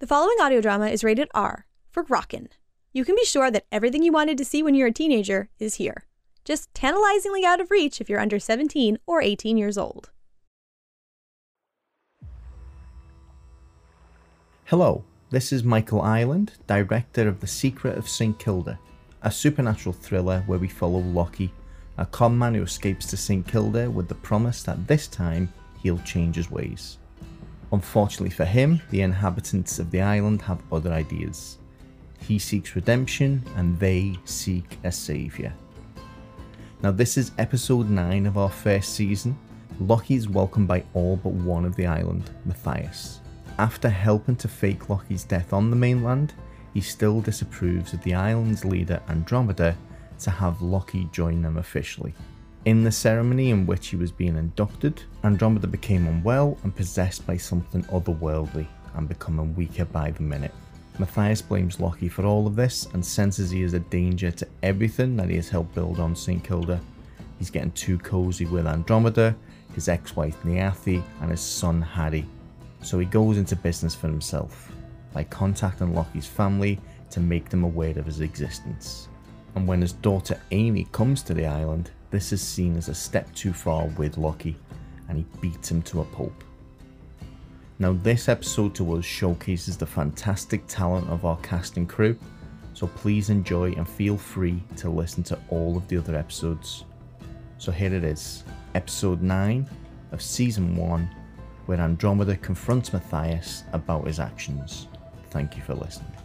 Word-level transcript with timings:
The 0.00 0.08
following 0.08 0.38
audio 0.42 0.60
drama 0.60 0.88
is 0.88 1.04
rated 1.04 1.28
R 1.34 1.66
for 1.92 2.02
Rockin'. 2.02 2.48
You 2.92 3.04
can 3.04 3.14
be 3.14 3.24
sure 3.24 3.48
that 3.52 3.66
everything 3.70 4.02
you 4.02 4.10
wanted 4.10 4.36
to 4.38 4.44
see 4.44 4.60
when 4.60 4.74
you're 4.74 4.88
a 4.88 4.92
teenager 4.92 5.50
is 5.60 5.76
here. 5.76 6.04
Just 6.44 6.74
tantalizingly 6.74 7.44
out 7.44 7.60
of 7.60 7.70
reach 7.70 8.00
if 8.00 8.10
you're 8.10 8.18
under 8.18 8.40
17 8.40 8.98
or 9.06 9.22
18 9.22 9.56
years 9.56 9.78
old. 9.78 10.10
Hello, 14.64 15.04
this 15.30 15.52
is 15.52 15.62
Michael 15.62 16.02
Ireland, 16.02 16.54
director 16.66 17.28
of 17.28 17.38
The 17.38 17.46
Secret 17.46 17.96
of 17.96 18.08
St. 18.08 18.36
Kilda, 18.36 18.80
a 19.22 19.30
supernatural 19.30 19.92
thriller 19.92 20.42
where 20.46 20.58
we 20.58 20.68
follow 20.68 20.98
Lockie, 20.98 21.54
a 21.98 22.04
con 22.04 22.36
man 22.36 22.54
who 22.54 22.62
escapes 22.64 23.06
to 23.06 23.16
St. 23.16 23.46
Kilda 23.46 23.88
with 23.88 24.08
the 24.08 24.16
promise 24.16 24.64
that 24.64 24.88
this 24.88 25.06
time 25.06 25.52
he'll 25.80 25.98
change 25.98 26.34
his 26.34 26.50
ways. 26.50 26.98
Unfortunately 27.74 28.30
for 28.30 28.44
him, 28.44 28.80
the 28.90 29.00
inhabitants 29.00 29.80
of 29.80 29.90
the 29.90 30.00
island 30.00 30.40
have 30.42 30.62
other 30.70 30.92
ideas. 30.92 31.58
He 32.20 32.38
seeks 32.38 32.76
redemption 32.76 33.42
and 33.56 33.76
they 33.80 34.16
seek 34.24 34.78
a 34.84 34.92
saviour. 34.92 35.52
Now, 36.84 36.92
this 36.92 37.16
is 37.16 37.32
episode 37.36 37.90
9 37.90 38.26
of 38.26 38.38
our 38.38 38.48
first 38.48 38.94
season. 38.94 39.36
Lockie 39.80 40.14
is 40.14 40.28
welcomed 40.28 40.68
by 40.68 40.84
all 40.94 41.16
but 41.16 41.32
one 41.32 41.64
of 41.64 41.74
the 41.74 41.86
island, 41.86 42.30
Mathias. 42.44 43.18
After 43.58 43.88
helping 43.88 44.36
to 44.36 44.46
fake 44.46 44.88
Lockie's 44.88 45.24
death 45.24 45.52
on 45.52 45.70
the 45.70 45.76
mainland, 45.76 46.32
he 46.74 46.80
still 46.80 47.20
disapproves 47.20 47.92
of 47.92 48.04
the 48.04 48.14
island's 48.14 48.64
leader 48.64 49.02
Andromeda 49.08 49.76
to 50.20 50.30
have 50.30 50.62
Lockie 50.62 51.08
join 51.10 51.42
them 51.42 51.56
officially. 51.56 52.14
In 52.64 52.82
the 52.82 52.90
ceremony 52.90 53.50
in 53.50 53.66
which 53.66 53.88
he 53.88 53.96
was 53.96 54.10
being 54.10 54.38
inducted, 54.38 55.02
Andromeda 55.22 55.66
became 55.66 56.06
unwell 56.06 56.56
and 56.62 56.74
possessed 56.74 57.26
by 57.26 57.36
something 57.36 57.82
otherworldly 57.84 58.66
and 58.94 59.06
becoming 59.06 59.54
weaker 59.54 59.84
by 59.84 60.10
the 60.12 60.22
minute. 60.22 60.54
Mathias 60.98 61.42
blames 61.42 61.78
Lockie 61.78 62.08
for 62.08 62.24
all 62.24 62.46
of 62.46 62.56
this 62.56 62.86
and 62.94 63.04
senses 63.04 63.50
he 63.50 63.62
is 63.62 63.74
a 63.74 63.80
danger 63.80 64.30
to 64.30 64.48
everything 64.62 65.14
that 65.16 65.28
he 65.28 65.36
has 65.36 65.50
helped 65.50 65.74
build 65.74 66.00
on 66.00 66.16
St. 66.16 66.42
Kilda. 66.42 66.80
He's 67.38 67.50
getting 67.50 67.72
too 67.72 67.98
cozy 67.98 68.46
with 68.46 68.66
Andromeda, 68.66 69.36
his 69.74 69.88
ex 69.88 70.16
wife 70.16 70.40
Niyathi, 70.42 71.02
and 71.20 71.30
his 71.30 71.42
son 71.42 71.82
Hari. 71.82 72.26
So 72.82 72.98
he 72.98 73.04
goes 73.04 73.36
into 73.36 73.56
business 73.56 73.94
for 73.94 74.06
himself 74.06 74.72
by 75.12 75.24
contacting 75.24 75.94
Lockie's 75.94 76.26
family 76.26 76.80
to 77.10 77.20
make 77.20 77.50
them 77.50 77.64
aware 77.64 77.98
of 77.98 78.06
his 78.06 78.20
existence. 78.20 79.08
And 79.54 79.68
when 79.68 79.82
his 79.82 79.92
daughter 79.92 80.40
Amy 80.50 80.88
comes 80.92 81.22
to 81.24 81.34
the 81.34 81.46
island, 81.46 81.90
this 82.14 82.32
is 82.32 82.40
seen 82.40 82.76
as 82.76 82.88
a 82.88 82.94
step 82.94 83.34
too 83.34 83.52
far 83.52 83.86
with 83.98 84.16
Lockie, 84.16 84.54
and 85.08 85.18
he 85.18 85.26
beats 85.40 85.68
him 85.68 85.82
to 85.82 86.00
a 86.00 86.04
pulp. 86.04 86.44
Now, 87.80 87.92
this 87.92 88.28
episode 88.28 88.72
to 88.76 88.94
us 88.94 89.04
showcases 89.04 89.76
the 89.76 89.86
fantastic 89.86 90.64
talent 90.68 91.10
of 91.10 91.24
our 91.24 91.36
cast 91.38 91.76
and 91.76 91.88
crew, 91.88 92.16
so 92.72 92.86
please 92.86 93.30
enjoy 93.30 93.72
and 93.72 93.88
feel 93.88 94.16
free 94.16 94.62
to 94.76 94.90
listen 94.90 95.24
to 95.24 95.38
all 95.48 95.76
of 95.76 95.88
the 95.88 95.96
other 95.96 96.14
episodes. 96.14 96.84
So, 97.58 97.72
here 97.72 97.92
it 97.92 98.04
is, 98.04 98.44
episode 98.76 99.20
9 99.20 99.68
of 100.12 100.22
season 100.22 100.76
1, 100.76 101.10
where 101.66 101.80
Andromeda 101.80 102.36
confronts 102.36 102.92
Mathias 102.92 103.64
about 103.72 104.06
his 104.06 104.20
actions. 104.20 104.86
Thank 105.30 105.56
you 105.56 105.62
for 105.62 105.74
listening. 105.74 106.23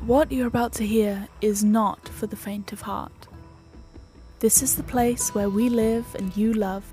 What 0.00 0.30
you're 0.30 0.46
about 0.46 0.72
to 0.74 0.86
hear 0.86 1.26
is 1.40 1.64
not 1.64 2.08
for 2.08 2.28
the 2.28 2.36
faint 2.36 2.72
of 2.72 2.82
heart. 2.82 3.26
This 4.38 4.62
is 4.62 4.76
the 4.76 4.84
place 4.84 5.34
where 5.34 5.50
we 5.50 5.68
live 5.68 6.06
and 6.14 6.36
you 6.36 6.52
love, 6.52 6.84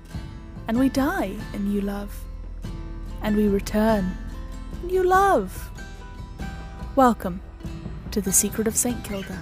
and 0.66 0.78
we 0.78 0.88
die 0.88 1.36
and 1.52 1.72
you 1.72 1.80
love, 1.80 2.24
and 3.22 3.36
we 3.36 3.46
return 3.46 4.16
and 4.82 4.90
you 4.90 5.04
love. 5.04 5.70
Welcome 6.96 7.40
to 8.10 8.20
the 8.20 8.32
Secret 8.32 8.66
of 8.66 8.74
St. 8.74 9.04
Kilda. 9.04 9.38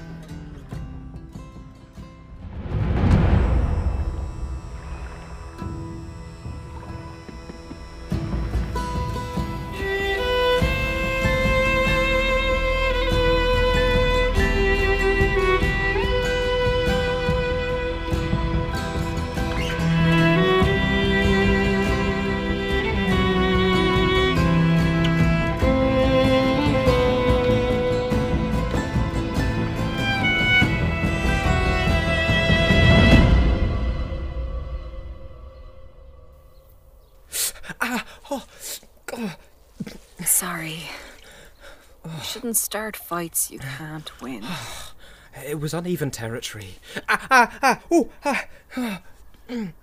Start 42.72 42.96
fights 42.96 43.50
you 43.50 43.58
can't 43.58 44.10
win. 44.22 44.46
It 45.46 45.60
was 45.60 45.74
uneven 45.74 46.10
territory. 46.10 46.76
Ah, 47.06 47.26
ah, 47.30 47.58
ah, 47.62 47.80
ooh, 47.92 48.10
ah, 48.24 48.46
ah. 48.78 49.02
Mm, 49.46 49.74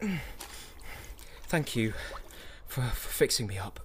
mm. 0.00 0.18
Thank 1.42 1.76
you 1.76 1.92
for, 2.66 2.80
for 2.80 3.10
fixing 3.10 3.46
me 3.46 3.58
up. 3.58 3.80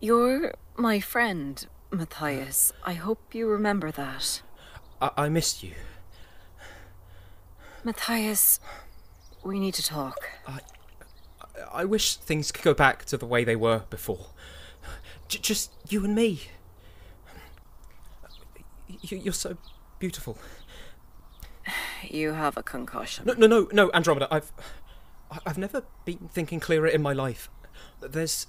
You're 0.00 0.54
my 0.76 0.98
friend, 0.98 1.64
Mathias. 1.92 2.72
I 2.82 2.94
hope 2.94 3.32
you 3.32 3.46
remember 3.46 3.92
that. 3.92 4.42
I, 5.00 5.10
I 5.16 5.28
missed 5.28 5.62
you. 5.62 5.74
Mathias, 7.84 8.58
we 9.44 9.60
need 9.60 9.74
to 9.74 9.84
talk. 9.84 10.30
I 11.72 11.84
wish 11.84 12.16
things 12.16 12.50
could 12.50 12.64
go 12.64 12.74
back 12.74 13.04
to 13.04 13.16
the 13.16 13.26
way 13.26 13.44
they 13.44 13.56
were 13.56 13.84
before. 13.88 14.30
J- 15.28 15.38
just 15.40 15.72
you 15.88 16.04
and 16.04 16.14
me. 16.14 16.42
You, 19.02 19.18
you're 19.18 19.32
so 19.32 19.56
beautiful. 19.98 20.38
You 22.02 22.32
have 22.32 22.56
a 22.56 22.62
concussion. 22.62 23.26
No, 23.26 23.34
no, 23.34 23.46
no, 23.46 23.68
no, 23.72 23.90
Andromeda. 23.92 24.28
I've, 24.30 24.50
I- 25.30 25.38
I've 25.46 25.58
never 25.58 25.82
been 26.04 26.28
thinking 26.32 26.60
clearer 26.60 26.86
in 26.86 27.02
my 27.02 27.12
life. 27.12 27.50
There's, 28.00 28.46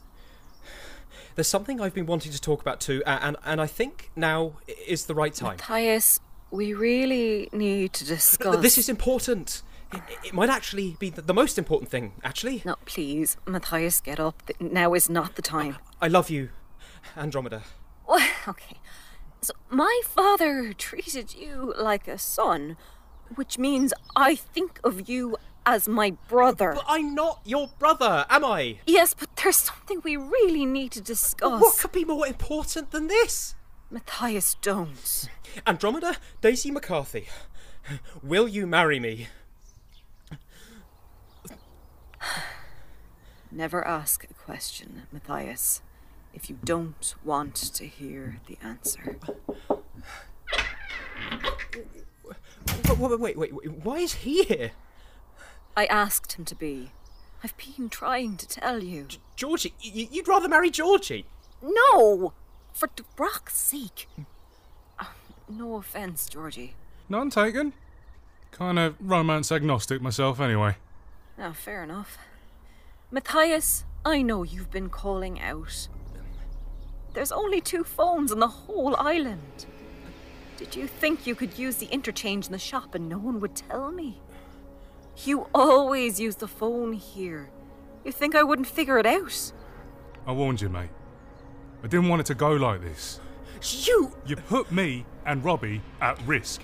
there's 1.36 1.48
something 1.48 1.82
I've 1.82 1.94
been 1.94 2.06
wanting 2.06 2.32
to 2.32 2.40
talk 2.42 2.62
about 2.62 2.80
too, 2.80 3.04
and 3.06 3.36
and 3.44 3.60
I 3.62 3.68
think 3.68 4.12
now 4.16 4.54
is 4.88 5.06
the 5.06 5.16
right 5.16 5.34
time. 5.34 5.58
Mathias, 5.58 6.20
we 6.52 6.74
really 6.74 7.50
need 7.52 7.94
to 7.94 8.06
discuss. 8.06 8.62
This 8.62 8.78
is 8.78 8.88
important. 8.90 9.62
It, 9.94 10.02
it 10.26 10.34
might 10.34 10.50
actually 10.50 10.96
be 11.00 11.10
the, 11.10 11.24
the 11.24 11.34
most 11.34 11.58
important 11.58 11.90
thing. 11.90 12.14
Actually, 12.24 12.62
No, 12.64 12.76
please, 12.86 13.38
Mathias, 13.48 14.00
get 14.02 14.20
up. 14.20 14.44
Now 14.60 14.94
is 14.94 15.10
not 15.10 15.36
the 15.36 15.42
time. 15.42 15.78
I 16.00 16.08
love 16.08 16.30
you, 16.30 16.50
Andromeda. 17.18 17.64
Well, 18.08 18.28
okay. 18.48 18.78
So, 19.42 19.54
my 19.70 20.02
father 20.04 20.74
treated 20.74 21.34
you 21.34 21.74
like 21.78 22.08
a 22.08 22.18
son, 22.18 22.76
which 23.36 23.58
means 23.58 23.94
I 24.16 24.36
think 24.36 24.80
of 24.84 25.08
you 25.08 25.38
as 25.66 25.88
my 25.88 26.12
brother. 26.28 26.74
But 26.76 26.86
I'm 26.88 27.14
not 27.14 27.42
your 27.46 27.70
brother, 27.80 28.26
am 28.30 28.44
I? 28.44 28.80
Yes, 28.86 29.14
but 29.14 29.36
there's 29.36 29.58
something 29.58 30.02
we 30.04 30.18
really 30.18 30.66
need 30.66 30.92
to 30.94 31.02
discuss. 31.02 31.62
What 31.62 31.78
could 31.78 31.92
be 31.92 32.06
more 32.06 32.26
important 32.28 32.92
than 32.92 33.08
this? 33.08 33.56
Mathias, 33.92 34.56
don't. 34.62 35.30
Andromeda 35.66 36.18
Daisy 36.42 36.72
McCarthy, 36.72 37.28
will 38.22 38.48
you 38.48 38.68
marry 38.68 39.00
me? 39.00 39.28
Never 43.52 43.86
ask 43.88 44.24
a 44.24 44.34
question, 44.34 45.04
Mathias, 45.12 45.82
if 46.34 46.50
you 46.50 46.58
don't 46.64 47.16
want 47.24 47.56
to 47.56 47.86
hear 47.88 48.38
the 48.48 48.58
answer. 48.64 49.18
Wait, 52.88 52.98
wait, 53.00 53.20
wait, 53.20 53.38
wait, 53.38 53.54
wait, 53.54 53.72
why 53.84 53.98
is 54.00 54.14
he 54.14 54.44
here? 54.44 54.72
I 55.78 55.86
asked 55.86 56.34
him 56.34 56.46
to 56.46 56.56
be. 56.56 56.92
I've 57.44 57.56
been 57.58 57.90
trying 57.90 58.36
to 58.38 58.48
tell 58.48 58.84
you. 58.84 59.08
Georgie, 59.36 59.74
y- 59.84 60.10
you'd 60.12 60.28
rather 60.28 60.50
marry 60.50 60.70
Georgie. 60.70 61.26
No! 61.62 62.34
For 62.74 62.90
the 62.96 63.04
rock's 63.18 63.58
sake. 63.58 64.08
Ah, 65.00 65.14
no 65.48 65.76
offense, 65.76 66.28
Georgie. 66.28 66.76
None 67.08 67.30
taken. 67.30 67.74
Kind 68.52 68.78
of 68.80 68.96
romance 69.00 69.52
agnostic 69.52 70.02
myself, 70.02 70.40
anyway. 70.42 70.76
Ah, 71.40 71.54
fair 71.54 71.84
enough. 71.84 72.18
Mathias, 73.12 73.86
I 74.04 74.22
know 74.22 74.44
you've 74.44 74.72
been 74.72 74.90
calling 74.90 75.40
out. 75.40 75.88
There's 77.14 77.32
only 77.32 77.62
two 77.62 77.84
phones 77.84 78.32
on 78.32 78.40
the 78.40 78.48
whole 78.48 78.96
island. 78.98 79.66
Did 80.58 80.76
you 80.76 80.88
think 80.88 81.26
you 81.26 81.36
could 81.36 81.58
use 81.58 81.78
the 81.78 81.88
interchange 81.88 82.46
in 82.46 82.52
the 82.52 82.60
shop 82.60 82.94
and 82.94 83.08
no 83.08 83.18
one 83.18 83.40
would 83.40 83.56
tell 83.56 83.92
me? 83.92 84.22
You 85.24 85.48
always 85.54 86.20
use 86.20 86.36
the 86.36 86.48
phone 86.48 86.94
here. 86.94 87.50
You 88.04 88.12
think 88.12 88.36
I 88.36 88.44
wouldn't 88.44 88.68
figure 88.68 89.00
it 89.00 89.06
out? 89.06 89.52
I 90.26 90.32
warned 90.32 90.62
you, 90.62 90.70
mate. 90.70 90.90
I 91.84 91.88
didn't 91.88 92.10
want 92.10 92.22
it 92.22 92.26
to 92.28 92.36
go 92.36 92.52
like 92.52 92.82
this. 92.82 93.20
You. 93.62 94.14
You 94.26 94.36
put 94.36 94.72
me 94.72 95.06
and 95.26 95.44
Robbie 95.44 95.82
at 96.02 96.22
risk. 96.28 96.62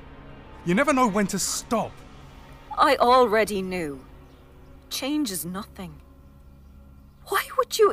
You 0.66 0.76
never 0.76 0.94
know 0.94 1.08
when 1.08 1.28
to 1.28 1.40
stop. 1.40 1.92
I 2.78 2.96
already 2.98 3.62
knew. 3.62 4.04
Change 4.90 5.32
is 5.32 5.46
nothing. 5.46 6.02
Why 7.28 7.44
would 7.58 7.78
you 7.78 7.92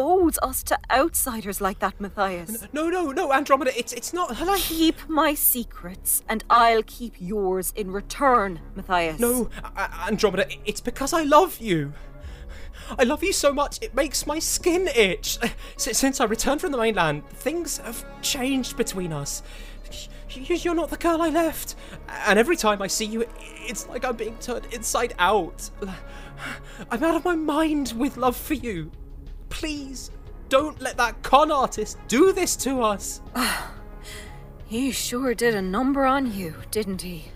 expose 0.00 0.38
us 0.42 0.62
to 0.64 0.78
outsiders 0.90 1.60
like 1.60 1.78
that, 1.80 2.00
Mathias? 2.00 2.68
No, 2.72 2.88
no, 2.88 3.12
no, 3.12 3.32
Andromeda. 3.32 3.78
It's 3.78 3.92
it's 3.92 4.12
not 4.12 4.40
like. 4.40 4.60
Keep 4.60 5.08
my 5.08 5.34
secrets, 5.34 6.22
and 6.28 6.44
I'll 6.48 6.82
keep 6.82 7.14
yours 7.18 7.72
in 7.76 7.90
return, 7.90 8.60
Mathias. 8.74 9.20
No, 9.20 9.50
Andromeda. 9.76 10.46
It's 10.64 10.80
because 10.80 11.12
I 11.12 11.22
love 11.22 11.58
you. 11.60 11.92
I 12.98 13.04
love 13.04 13.22
you 13.22 13.32
so 13.32 13.52
much, 13.52 13.78
it 13.82 13.94
makes 13.94 14.26
my 14.26 14.40
skin 14.40 14.88
itch. 14.88 15.38
Since 15.76 16.20
I 16.20 16.24
returned 16.24 16.60
from 16.60 16.72
the 16.72 16.78
mainland, 16.78 17.28
things 17.28 17.78
have 17.78 18.04
changed 18.20 18.76
between 18.76 19.12
us. 19.12 19.44
You're 20.30 20.74
not 20.74 20.90
the 20.90 20.96
girl 20.96 21.22
I 21.22 21.28
left. 21.28 21.76
And 22.26 22.36
every 22.36 22.56
time 22.56 22.82
I 22.82 22.88
see 22.88 23.04
you, 23.04 23.26
it's 23.38 23.88
like 23.88 24.04
I'm 24.04 24.16
being 24.16 24.36
turned 24.38 24.66
inside 24.72 25.14
out. 25.20 25.70
I'm 26.90 27.04
out 27.04 27.14
of 27.14 27.24
my 27.24 27.36
mind 27.36 27.94
with 27.96 28.16
love 28.16 28.36
for 28.36 28.54
you. 28.54 28.90
Please, 29.60 30.10
don't 30.48 30.80
let 30.80 30.96
that 30.96 31.22
con 31.22 31.52
artist 31.52 31.98
do 32.08 32.32
this 32.32 32.56
to 32.56 32.80
us. 32.82 33.20
He 34.66 34.90
sure 34.90 35.34
did 35.34 35.54
a 35.54 35.60
number 35.60 36.06
on 36.06 36.32
you, 36.32 36.54
didn't 36.70 37.02
he? 37.02 37.26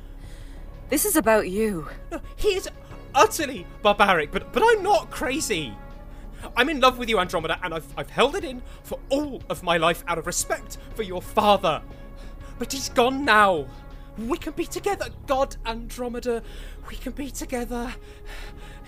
This 0.88 1.05
is 1.05 1.17
about 1.17 1.50
you. 1.50 1.88
No, 2.11 2.23
he 2.37 2.55
is 2.55 2.67
utterly 3.15 3.67
barbaric, 3.82 4.32
but 4.32 4.55
but 4.55 4.62
I'm 4.65 4.82
not 4.82 5.11
crazy. 5.11 5.76
I'm 6.56 6.71
in 6.71 6.81
love 6.81 6.97
with 6.97 7.11
you, 7.11 7.19
Andromeda, 7.19 7.59
and 7.62 7.75
I've 7.75 7.93
I've 7.94 8.09
held 8.09 8.37
it 8.37 8.44
in 8.44 8.62
for 8.85 8.99
all 9.11 9.43
of 9.50 9.62
my 9.62 9.77
life 9.77 10.03
out 10.09 10.17
of 10.17 10.27
respect 10.27 10.79
for 10.94 11.03
your 11.03 11.20
father. 11.20 11.82
But 12.59 12.73
he's 12.73 12.88
gone 12.88 13.27
now. 13.27 13.67
We 14.17 14.38
can 14.38 14.55
be 14.55 14.65
together, 14.65 15.09
God 15.27 15.56
Andromeda. 15.67 16.43
We 16.88 16.97
can 16.97 17.12
be 17.12 17.31
together. 17.31 17.94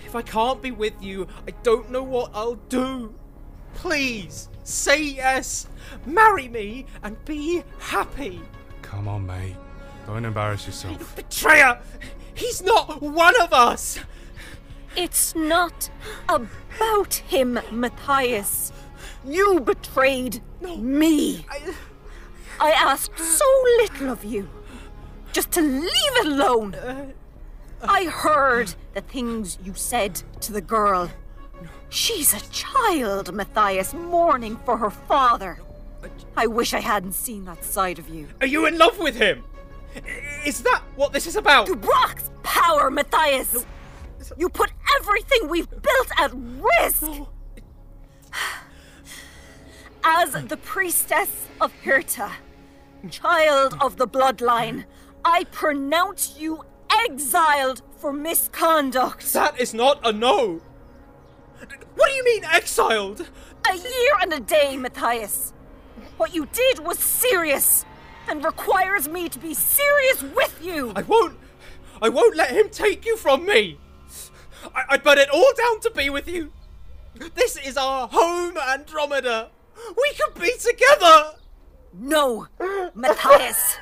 If 0.05 0.15
I 0.15 0.21
can't 0.21 0.61
be 0.61 0.71
with 0.71 1.03
you, 1.03 1.27
I 1.45 1.51
don't 1.63 1.91
know 1.91 2.01
what 2.01 2.31
I'll 2.33 2.55
do. 2.55 3.13
Please 3.77 4.49
say 4.63 5.01
yes, 5.01 5.67
marry 6.05 6.47
me, 6.47 6.85
and 7.03 7.23
be 7.25 7.63
happy. 7.79 8.41
Come 8.81 9.07
on, 9.07 9.25
mate. 9.25 9.55
Don't 10.07 10.25
embarrass 10.25 10.65
yourself. 10.65 11.15
Betrayer! 11.15 11.79
He's 12.33 12.61
not 12.61 13.01
one 13.01 13.39
of 13.41 13.53
us! 13.53 13.99
It's 14.95 15.35
not 15.35 15.89
about 16.27 17.13
him, 17.13 17.59
Mathias. 17.71 18.71
You 19.23 19.59
betrayed 19.59 20.41
me. 20.61 21.45
I- 21.49 21.75
I 22.59 22.71
asked 22.71 23.19
so 23.19 23.45
little 23.77 24.09
of 24.09 24.23
you. 24.23 24.49
Just 25.33 25.51
to 25.51 25.61
leave 25.61 26.15
it 26.21 26.25
alone. 26.25 26.73
Uh, 26.73 27.11
uh. 27.83 27.85
I 27.87 28.05
heard 28.05 28.73
the 28.95 29.01
things 29.01 29.59
you 29.63 29.75
said 29.75 30.23
to 30.41 30.51
the 30.51 30.61
girl. 30.61 31.11
She's 31.89 32.33
a 32.33 32.41
child, 32.49 33.33
Mathias, 33.33 33.93
mourning 33.93 34.57
for 34.65 34.77
her 34.77 34.89
father. 34.89 35.59
I 36.35 36.47
wish 36.47 36.73
I 36.73 36.79
hadn't 36.79 37.13
seen 37.13 37.45
that 37.45 37.63
side 37.63 37.97
of 37.99 38.09
you. 38.09 38.27
Are 38.41 38.47
you 38.47 38.65
in 38.65 38.77
love 38.77 38.99
with 38.99 39.15
him? 39.15 39.43
Is 40.45 40.61
that 40.61 40.81
what 40.95 41.13
this 41.13 41.25
is 41.27 41.35
about? 41.35 41.67
Brock's 41.81 42.29
power, 42.43 42.91
Mathias! 42.91 43.65
You 44.37 44.49
put 44.49 44.71
everything 44.99 45.47
we've 45.47 45.69
built 45.69 46.11
at 46.19 46.31
risk! 46.33 47.03
As 50.03 50.31
the 50.47 50.57
priestess 50.57 51.47
of 51.59 51.73
Hirta, 51.83 52.31
child 53.09 53.75
of 53.81 53.97
the 53.97 54.07
bloodline, 54.07 54.85
I 55.25 55.45
pronounce 55.45 56.37
you 56.37 56.63
exiled 56.91 57.81
for 57.97 58.13
misconduct. 58.13 59.33
That 59.33 59.59
is 59.59 59.73
not 59.73 59.99
a 60.05 60.11
no. 60.13 60.61
What 62.17 62.23
do 62.23 62.29
you 62.31 62.41
mean 62.41 62.49
exiled? 62.51 63.29
A 63.69 63.75
year 63.75 64.11
and 64.21 64.33
a 64.33 64.39
day, 64.39 64.75
Mathias. 64.75 65.53
What 66.17 66.33
you 66.33 66.47
did 66.47 66.79
was 66.79 66.97
serious 66.97 67.85
and 68.27 68.43
requires 68.43 69.07
me 69.07 69.29
to 69.29 69.37
be 69.37 69.53
serious 69.53 70.23
with 70.23 70.59
you. 70.63 70.93
I 70.95 71.03
won't. 71.03 71.37
I 72.01 72.09
won't 72.09 72.35
let 72.35 72.49
him 72.49 72.69
take 72.69 73.05
you 73.05 73.17
from 73.17 73.45
me. 73.45 73.77
I, 74.73 74.83
I'd 74.89 75.03
put 75.03 75.19
it 75.19 75.29
all 75.29 75.51
down 75.55 75.79
to 75.81 75.91
be 75.91 76.09
with 76.09 76.27
you. 76.27 76.51
This 77.35 77.55
is 77.55 77.77
our 77.77 78.07
home, 78.07 78.57
Andromeda. 78.57 79.51
We 79.95 80.13
could 80.19 80.41
be 80.41 80.53
together. 80.57 81.33
No, 81.93 82.47
Mathias. 82.95 83.77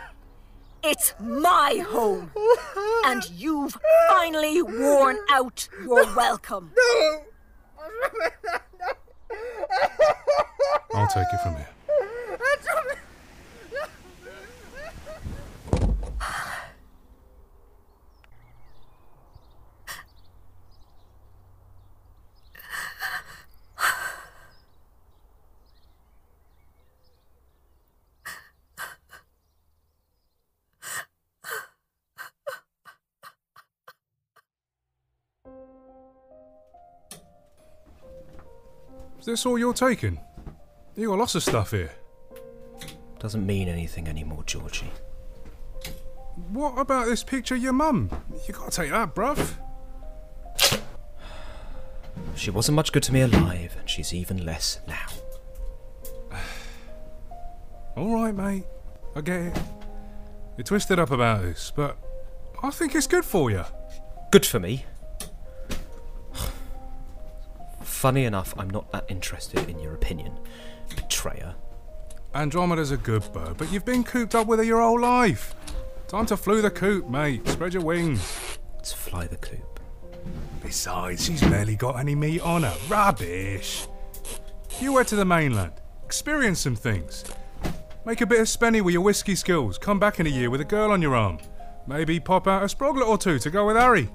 It's 0.84 1.14
my 1.22 1.86
home. 1.88 2.32
And 3.06 3.30
you've 3.30 3.78
finally 4.10 4.62
worn 4.62 5.20
out 5.30 5.70
your 5.82 6.14
welcome. 6.18 6.74
No. 6.76 7.22
I'll 10.94 11.08
take 11.08 11.28
it 11.34 11.40
from 11.42 11.56
here. 11.56 11.68
Is 39.26 39.28
this 39.28 39.46
all 39.48 39.58
you're 39.58 39.74
taking? 39.74 40.20
You 40.96 41.08
got 41.08 41.18
lots 41.18 41.34
of 41.34 41.42
stuff 41.42 41.72
here. 41.72 41.90
Doesn't 43.18 43.44
mean 43.44 43.68
anything 43.68 44.08
anymore, 44.08 44.44
Georgie. 44.46 44.92
What 46.50 46.78
about 46.78 47.08
this 47.08 47.24
picture 47.24 47.56
of 47.56 47.64
your 47.64 47.74
mum? 47.74 48.12
You 48.48 48.54
gotta 48.54 48.70
take 48.70 48.92
that, 48.92 49.16
bruv. 49.16 49.56
She 52.36 52.52
wasn't 52.52 52.76
much 52.76 52.92
good 52.92 53.02
to 53.02 53.12
me 53.12 53.22
alive, 53.22 53.76
and 53.80 53.90
she's 53.90 54.14
even 54.14 54.46
less 54.46 54.80
now. 54.88 55.08
Alright, 57.98 58.36
mate. 58.36 58.66
I 59.16 59.22
get 59.22 59.42
it. 59.42 59.58
You're 60.56 60.66
twisted 60.66 61.00
up 61.00 61.10
about 61.10 61.42
this, 61.42 61.74
but 61.76 61.98
I 62.62 62.70
think 62.70 62.94
it's 62.94 63.08
good 63.08 63.26
for 63.26 63.50
you. 63.50 63.64
Good 64.30 64.46
for 64.46 64.60
me. 64.60 64.86
Funny 68.06 68.26
enough, 68.26 68.54
I'm 68.60 68.70
not 68.70 68.92
that 68.92 69.06
interested 69.08 69.68
in 69.68 69.80
your 69.80 69.96
opinion, 69.96 70.38
betrayer. 70.96 71.56
Andromeda's 72.36 72.92
a 72.92 72.98
good 72.98 73.28
bird, 73.34 73.58
but 73.58 73.72
you've 73.72 73.84
been 73.84 74.04
cooped 74.04 74.36
up 74.36 74.46
with 74.46 74.60
her 74.60 74.64
your 74.64 74.80
whole 74.80 75.02
life. 75.02 75.56
Time 76.08 76.28
to 76.28 76.38
flew 76.38 76.62
the 76.62 76.70
coop, 76.70 77.10
mate. 77.10 77.48
Spread 77.48 77.74
your 77.74 77.82
wings. 77.82 78.60
Let's 78.76 78.94
fly 78.94 79.26
the 79.26 79.38
coop. 79.38 79.80
Besides, 80.62 81.26
she's 81.26 81.42
barely 81.42 81.76
got 81.76 81.98
any 81.98 82.14
meat 82.14 82.42
on 82.42 82.62
her. 82.62 82.78
Rubbish. 82.88 83.88
You 84.80 84.94
went 84.94 85.08
to 85.08 85.16
the 85.16 85.26
mainland. 85.26 85.74
Experience 86.04 86.60
some 86.60 86.76
things. 86.76 87.24
Make 88.06 88.22
a 88.22 88.28
bit 88.28 88.40
of 88.40 88.46
spenny 88.46 88.84
with 88.84 88.94
your 88.94 89.02
whiskey 89.02 89.34
skills. 89.34 89.80
Come 89.80 90.00
back 90.00 90.20
in 90.20 90.28
a 90.28 90.30
year 90.30 90.52
with 90.52 90.62
a 90.62 90.66
girl 90.66 90.92
on 90.92 91.02
your 91.02 91.16
arm. 91.16 91.40
Maybe 91.88 92.20
pop 92.20 92.46
out 92.46 92.62
a 92.62 92.68
sproglet 92.68 93.08
or 93.08 93.18
two 93.18 93.40
to 93.40 93.50
go 93.50 93.66
with 93.66 93.78
Hari. 93.78 94.10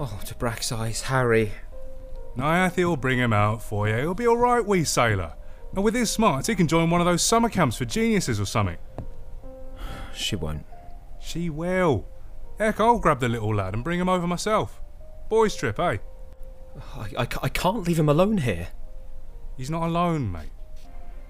Oh, 0.00 0.20
to 0.26 0.34
Brack's 0.34 0.72
eyes, 0.72 1.02
Hari. 1.02 1.52
Niyathi 2.36 2.84
will 2.84 2.96
bring 2.96 3.18
him 3.18 3.32
out 3.32 3.62
for 3.62 3.88
you. 3.88 3.96
He'll 3.96 4.14
be 4.14 4.26
alright, 4.28 4.64
wee 4.64 4.84
sailor. 4.84 5.34
And 5.74 5.84
with 5.84 5.94
his 5.94 6.10
smarts, 6.10 6.48
he 6.48 6.54
can 6.54 6.68
join 6.68 6.90
one 6.90 7.00
of 7.00 7.06
those 7.06 7.22
summer 7.22 7.48
camps 7.48 7.76
for 7.76 7.84
geniuses 7.84 8.40
or 8.40 8.46
something. 8.46 8.76
She 10.14 10.36
won't. 10.36 10.64
She 11.20 11.50
will. 11.50 12.06
Heck, 12.58 12.80
I'll 12.80 12.98
grab 12.98 13.20
the 13.20 13.28
little 13.28 13.54
lad 13.54 13.74
and 13.74 13.84
bring 13.84 14.00
him 14.00 14.08
over 14.08 14.26
myself. 14.26 14.80
Boys 15.28 15.56
trip, 15.56 15.78
eh? 15.78 15.98
I, 16.94 17.08
I, 17.18 17.28
I 17.42 17.48
can't 17.48 17.86
leave 17.86 17.98
him 17.98 18.08
alone 18.08 18.38
here. 18.38 18.68
He's 19.56 19.70
not 19.70 19.82
alone, 19.82 20.30
mate. 20.30 20.50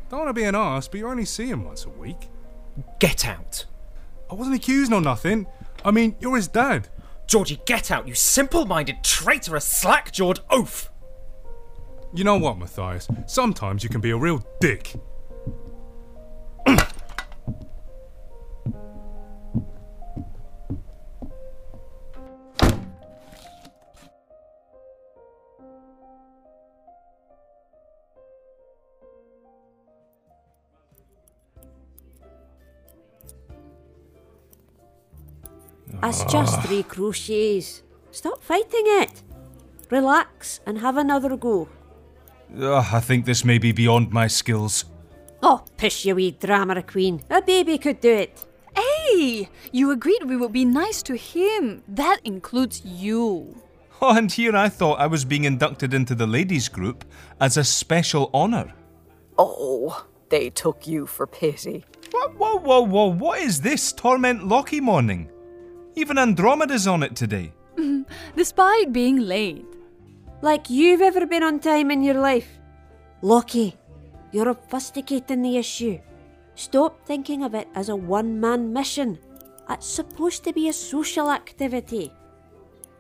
Don't 0.09 0.21
want 0.21 0.29
to 0.29 0.35
be 0.35 0.45
an 0.45 0.55
arse, 0.55 0.89
but 0.89 0.99
you 0.99 1.09
only 1.09 1.25
see 1.25 1.47
him 1.47 1.65
once 1.65 1.85
a 1.85 1.91
week. 1.91 2.29
Get 2.99 3.27
out. 3.27 3.65
I 4.31 4.35
wasn't 4.35 4.57
accusing 4.57 4.95
or 4.95 5.01
nothing. 5.01 5.47
I 5.85 5.91
mean, 5.91 6.17
you're 6.21 6.37
his 6.37 6.49
dad. 6.49 6.89
Georgie, 7.27 7.61
get 7.67 7.91
out, 7.91 8.07
you 8.07 8.15
simple 8.15 8.67
minded, 8.67 9.03
traitorous, 9.03 9.67
slack 9.67 10.13
jawed 10.13 10.41
oaf! 10.51 10.91
You 12.17 12.25
know 12.25 12.39
what, 12.39 12.57
Mathias? 12.57 13.09
Sometimes 13.27 13.85
you 13.85 13.91
can 13.91 14.01
be 14.01 14.09
a 14.09 14.17
real 14.17 14.43
dick. 14.59 14.95
That's 36.01 36.25
just 36.33 36.63
three 36.63 36.83
crochets. 36.83 37.83
Stop 38.11 38.43
fighting 38.43 38.85
it. 38.87 39.23
Relax 39.91 40.61
and 40.65 40.79
have 40.79 40.97
another 40.97 41.37
go. 41.37 41.69
Ugh, 42.55 42.87
I 42.93 43.01
think 43.01 43.25
this 43.25 43.45
may 43.45 43.59
be 43.59 43.73
beyond 43.73 44.13
my 44.13 44.27
skills. 44.27 44.85
Oh, 45.43 45.65
pish 45.77 46.05
you 46.05 46.15
wee 46.15 46.31
drama 46.31 46.83
queen. 46.83 47.23
A 47.31 47.43
baby 47.43 47.79
could 47.79 48.01
do 48.01 48.13
it. 48.13 48.47
Hey! 48.75 49.49
You 49.73 49.91
agreed 49.91 50.25
we 50.25 50.37
would 50.37 50.53
be 50.53 50.65
nice 50.65 51.03
to 51.05 51.17
him. 51.17 51.83
That 51.89 52.21
includes 52.25 52.85
you. 52.85 53.63
Oh, 54.01 54.17
and 54.17 54.31
here 54.31 54.55
I 54.55 54.69
thought 54.69 55.01
I 55.01 55.07
was 55.07 55.25
being 55.25 55.45
inducted 55.45 55.95
into 55.95 56.15
the 56.15 56.27
ladies' 56.27 56.69
group 56.69 57.05
as 57.41 57.57
a 57.57 57.65
special 57.65 58.31
honour. 58.35 58.73
Oh, 59.39 60.07
they 60.29 60.51
took 60.51 60.87
you 60.87 61.07
for 61.07 61.27
pity. 61.27 61.85
Whoa, 62.13 62.29
whoa, 62.29 62.57
whoa, 62.59 62.81
whoa, 62.81 63.07
what 63.13 63.41
is 63.41 63.61
this 63.61 63.93
Torment 63.93 64.47
Lockie 64.47 64.81
morning? 64.81 65.31
Even 65.95 66.19
Andromeda's 66.19 66.87
on 66.87 67.03
it 67.03 67.17
today. 67.17 67.53
Despite 68.37 68.93
being 68.93 69.19
late. 69.19 69.65
Like 70.43 70.69
you've 70.69 71.01
ever 71.01 71.27
been 71.27 71.43
on 71.43 71.61
time 71.61 71.91
in 71.91 72.03
your 72.03 72.21
life. 72.21 72.59
Lockie, 73.23 73.77
you're 74.33 74.55
obfuscating 74.55 75.43
the 75.43 75.57
issue. 75.57 75.99
Stop 76.55 77.07
thinking 77.07 77.43
of 77.43 77.55
it 77.55 77.69
as 77.75 77.89
a 77.89 77.97
one 77.97 78.39
man 78.39 78.73
mission. 78.73 79.19
It's 79.69 79.87
supposed 79.87 80.45
to 80.45 80.53
be 80.53 80.69
a 80.69 80.73
social 80.73 81.31
activity. 81.31 82.13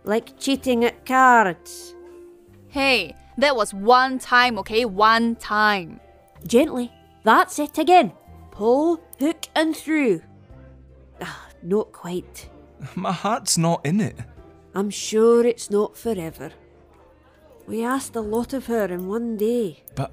Like 0.05 0.38
cheating 0.38 0.85
at 0.85 1.05
cards. 1.05 1.95
Hey, 2.69 3.14
that 3.38 3.55
was 3.55 3.75
one 3.75 4.19
time, 4.19 4.59
okay? 4.59 4.85
One 4.85 5.37
time. 5.37 6.00
Gently. 6.47 6.93
That's 7.25 7.59
it 7.59 7.78
again. 7.78 8.12
Pull, 8.50 9.00
hook, 9.19 9.47
and 9.55 9.76
through. 9.76 10.23
Ah, 11.21 11.49
not 11.62 11.93
quite. 11.93 12.49
My 12.95 13.12
heart's 13.12 13.59
not 13.59 13.85
in 13.85 14.00
it. 14.00 14.16
I'm 14.75 14.90
sure 14.90 15.45
it's 15.45 15.71
not 15.71 15.97
forever. 15.97 16.52
We 17.67 17.83
asked 17.83 18.15
a 18.15 18.21
lot 18.21 18.53
of 18.53 18.67
her 18.67 18.85
in 18.87 19.09
one 19.09 19.37
day. 19.37 19.83
But 19.95 20.13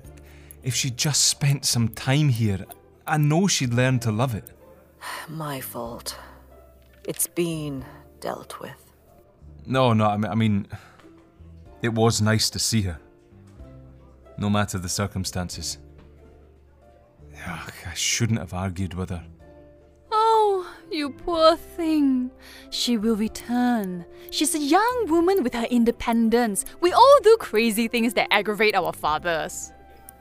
if 0.64 0.74
she'd 0.74 0.98
just 0.98 1.26
spent 1.26 1.66
some 1.66 1.90
time 1.90 2.30
here, 2.30 2.66
I 3.06 3.18
know 3.18 3.48
she'd 3.48 3.74
learn 3.74 4.00
to 4.00 4.12
love 4.12 4.34
it. 4.34 4.46
My 5.30 5.62
fault. 5.62 6.18
It's 7.08 7.28
been 7.28 7.86
dealt 8.20 8.60
with. 8.60 8.92
No, 9.66 9.94
no, 9.94 10.08
I 10.08 10.18
mean, 10.18 10.32
I 10.32 10.36
mean, 10.36 10.68
it 11.82 11.94
was 11.94 12.22
nice 12.22 12.50
to 12.50 12.60
see 12.60 12.82
her. 12.82 13.00
No 14.38 14.50
matter 14.50 14.78
the 14.78 14.90
circumstances. 14.90 15.78
Ugh, 17.46 17.74
I 17.86 17.94
shouldn't 17.94 18.40
have 18.40 18.54
argued 18.54 18.94
with 18.94 19.10
her. 19.10 19.24
You 20.94 21.10
poor 21.10 21.56
thing. 21.56 22.30
She 22.70 22.98
will 22.98 23.16
return. 23.16 24.06
She's 24.30 24.54
a 24.54 24.60
young 24.60 25.08
woman 25.08 25.42
with 25.42 25.56
her 25.56 25.66
independence. 25.72 26.66
We 26.82 26.94
all 26.94 27.18
do 27.24 27.36
crazy 27.40 27.88
things 27.88 28.14
that 28.14 28.32
aggravate 28.32 28.76
our 28.76 28.94
fathers. 28.94 29.74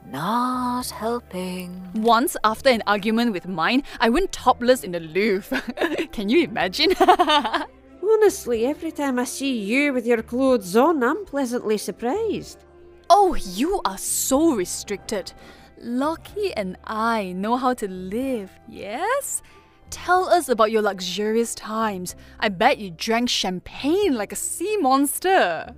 Not 0.07 0.89
helping. 0.89 1.91
Once, 1.95 2.39
after 2.43 2.71
an 2.71 2.83
argument 2.87 3.35
with 3.35 3.47
mine, 3.47 3.83
I 4.01 4.09
went 4.09 4.33
topless 4.33 4.83
in 4.83 4.93
the 4.93 5.01
Louvre. 5.01 5.61
Can 6.13 6.31
you 6.31 6.45
imagine? 6.45 6.95
Honestly, 8.03 8.65
every 8.65 8.93
time 8.93 9.19
I 9.19 9.25
see 9.25 9.59
you 9.59 9.93
with 9.93 10.07
your 10.07 10.23
clothes 10.23 10.75
on, 10.75 11.03
I'm 11.05 11.27
pleasantly 11.27 11.77
surprised. 11.77 12.65
oh, 13.11 13.35
you 13.35 13.83
are 13.85 13.99
so 13.99 14.55
restricted. 14.55 15.35
Lockie 15.79 16.55
and 16.55 16.79
I 16.85 17.33
know 17.33 17.59
how 17.59 17.75
to 17.75 17.89
live, 17.89 18.51
yes? 18.69 19.43
Tell 19.93 20.27
us 20.31 20.49
about 20.49 20.71
your 20.71 20.81
luxurious 20.81 21.55
times. 21.55 22.17
I 22.41 22.49
bet 22.49 22.79
you 22.79 22.91
drank 22.91 23.29
champagne 23.29 24.15
like 24.15 24.33
a 24.33 24.37
sea 24.37 24.79
monster. 24.79 25.75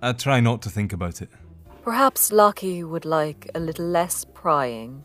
I 0.00 0.12
try 0.12 0.40
not 0.40 0.62
to 0.62 0.70
think 0.70 0.94
about 0.94 1.20
it. 1.20 1.28
Perhaps 1.82 2.32
Lockie 2.32 2.82
would 2.82 3.04
like 3.04 3.50
a 3.54 3.60
little 3.60 3.84
less 3.84 4.24
prying 4.24 5.04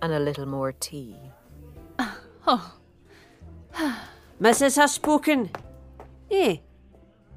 and 0.00 0.12
a 0.12 0.20
little 0.20 0.46
more 0.46 0.70
tea. 0.70 1.16
oh. 2.46 2.72
Mrs. 4.40 4.76
has 4.76 4.94
spoken. 4.94 5.50
Eh, 6.30 6.58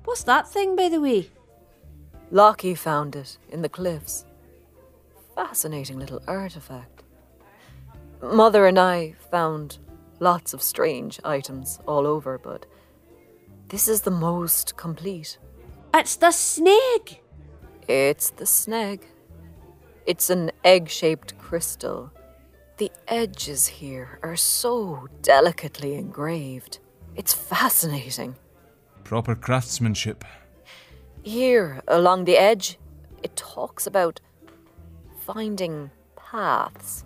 what's 0.06 0.24
that 0.26 0.48
thing, 0.48 0.76
by 0.76 0.90
the 0.90 1.02
way? 1.02 1.32
Lockie 2.30 2.76
found 2.76 3.16
it 3.16 3.40
in 3.50 3.64
the 3.64 3.70
cliffs. 3.70 4.26
Fascinating 5.34 5.98
little 5.98 6.22
artifact. 6.28 7.02
Mother 8.22 8.68
and 8.68 8.78
I 8.78 9.16
found 9.32 9.80
lots 10.22 10.54
of 10.54 10.62
strange 10.62 11.20
items 11.26 11.80
all 11.88 12.08
over, 12.08 12.38
but 12.38 12.66
this 13.68 13.88
is 13.88 14.02
the 14.02 14.12
most 14.12 14.78
complete. 14.78 15.38
It's 15.94 16.16
the 16.16 16.32
snake! 16.32 17.24
It's 17.88 18.30
the 18.30 18.46
sneg. 18.46 19.02
It's 20.06 20.30
an 20.30 20.52
egg 20.64 20.90
shaped 20.90 21.38
crystal. 21.40 22.12
The 22.78 22.92
edges 23.08 23.68
here 23.68 24.20
are 24.24 24.36
so 24.36 25.08
delicately 25.22 25.96
engraved. 25.96 26.80
It's 27.16 27.34
fascinating. 27.34 28.36
Proper 29.04 29.36
craftsmanship. 29.36 30.24
Here, 31.24 31.82
along 31.88 32.26
the 32.26 32.38
edge, 32.38 32.78
it 33.24 33.36
talks 33.36 33.86
about 33.86 34.22
finding 35.26 35.92
paths. 36.16 37.04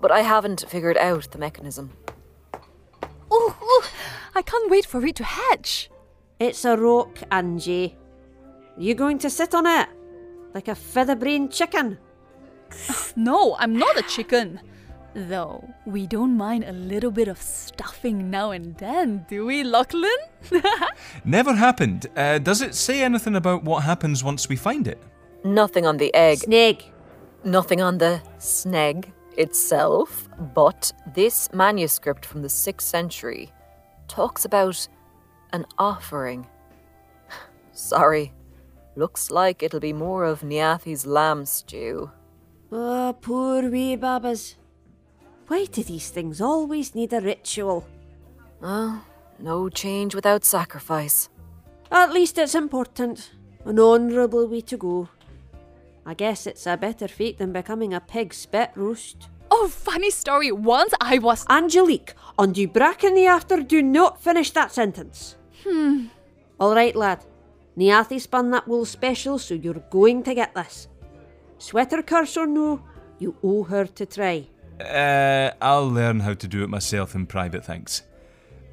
But 0.00 0.10
I 0.10 0.20
haven't 0.20 0.64
figured 0.68 0.98
out 0.98 1.30
the 1.30 1.38
mechanism. 1.38 1.92
Ooh, 4.34 4.38
ooh, 4.38 4.40
I 4.40 4.42
can't 4.42 4.70
wait 4.70 4.86
for 4.86 5.04
it 5.06 5.16
to 5.16 5.24
hatch. 5.24 5.90
It's 6.38 6.64
a 6.64 6.76
rock, 6.76 7.18
Angie. 7.30 7.96
You 8.76 8.94
going 8.94 9.18
to 9.18 9.30
sit 9.30 9.54
on 9.54 9.66
it? 9.66 9.88
Like 10.54 10.68
a 10.68 10.74
feather-brained 10.74 11.52
chicken? 11.52 11.98
No, 13.16 13.56
I'm 13.58 13.78
not 13.78 13.96
a 13.98 14.02
chicken. 14.02 14.60
Though, 15.14 15.68
we 15.86 16.06
don't 16.08 16.36
mind 16.36 16.64
a 16.64 16.72
little 16.72 17.12
bit 17.12 17.28
of 17.28 17.40
stuffing 17.40 18.30
now 18.30 18.50
and 18.50 18.76
then, 18.78 19.24
do 19.28 19.46
we, 19.46 19.62
Lachlan? 19.62 20.10
Never 21.24 21.54
happened. 21.54 22.06
Uh, 22.16 22.38
does 22.38 22.60
it 22.62 22.74
say 22.74 23.02
anything 23.04 23.36
about 23.36 23.62
what 23.64 23.84
happens 23.84 24.24
once 24.24 24.48
we 24.48 24.56
find 24.56 24.88
it? 24.88 24.98
Nothing 25.44 25.86
on 25.86 25.98
the 25.98 26.12
egg, 26.14 26.38
Snake. 26.38 26.92
nothing 27.44 27.80
on 27.80 27.98
the 27.98 28.20
sneg 28.38 29.12
itself, 29.36 30.28
but 30.54 30.92
this 31.14 31.52
manuscript 31.52 32.26
from 32.26 32.42
the 32.42 32.48
6th 32.48 32.80
century 32.80 33.52
talks 34.14 34.44
about 34.44 34.86
an 35.52 35.66
offering. 35.76 36.46
Sorry, 37.72 38.32
looks 38.94 39.30
like 39.30 39.60
it'll 39.62 39.80
be 39.80 39.92
more 39.92 40.24
of 40.24 40.42
Niyathi's 40.42 41.04
lamb 41.04 41.44
stew. 41.46 42.12
Oh, 42.70 43.16
poor 43.20 43.68
wee 43.68 43.96
babas. 43.96 44.54
Why 45.48 45.64
do 45.64 45.82
these 45.82 46.10
things 46.10 46.40
always 46.40 46.94
need 46.94 47.12
a 47.12 47.20
ritual? 47.20 47.86
Well, 48.60 49.04
no 49.40 49.68
change 49.68 50.14
without 50.14 50.44
sacrifice. 50.44 51.28
At 51.90 52.12
least 52.12 52.38
it's 52.38 52.54
important. 52.54 53.32
An 53.64 53.80
honourable 53.80 54.46
way 54.46 54.60
to 54.60 54.76
go. 54.76 55.08
I 56.06 56.14
guess 56.14 56.46
it's 56.46 56.66
a 56.66 56.76
better 56.76 57.08
fate 57.08 57.38
than 57.38 57.52
becoming 57.52 57.92
a 57.92 58.00
pig 58.00 58.32
spit 58.32 58.70
roast. 58.76 59.28
Oh, 59.64 59.68
funny 59.68 60.10
story. 60.10 60.52
Once 60.52 60.92
I 61.00 61.16
was. 61.16 61.46
Angelique, 61.48 62.12
on 62.36 62.52
du 62.52 62.68
brack 62.68 63.02
in 63.02 63.14
the 63.14 63.24
after, 63.24 63.62
do 63.62 63.80
not 63.80 64.22
finish 64.22 64.50
that 64.50 64.72
sentence. 64.72 65.36
Hmm. 65.62 66.08
All 66.60 66.74
right, 66.74 66.94
lad. 66.94 67.24
Niyathi 67.78 68.20
spun 68.20 68.50
that 68.50 68.68
wool 68.68 68.84
special, 68.84 69.38
so 69.38 69.54
you're 69.54 69.82
going 69.88 70.22
to 70.24 70.34
get 70.34 70.54
this. 70.54 70.88
Sweater 71.56 72.02
curse 72.02 72.36
or 72.36 72.46
no, 72.46 72.82
you 73.18 73.36
owe 73.42 73.62
her 73.62 73.86
to 73.86 74.04
try. 74.04 74.46
Uh, 74.78 75.52
I'll 75.62 75.88
learn 75.88 76.20
how 76.20 76.34
to 76.34 76.46
do 76.46 76.62
it 76.62 76.68
myself 76.68 77.14
in 77.14 77.24
private, 77.24 77.64
thanks. 77.64 78.02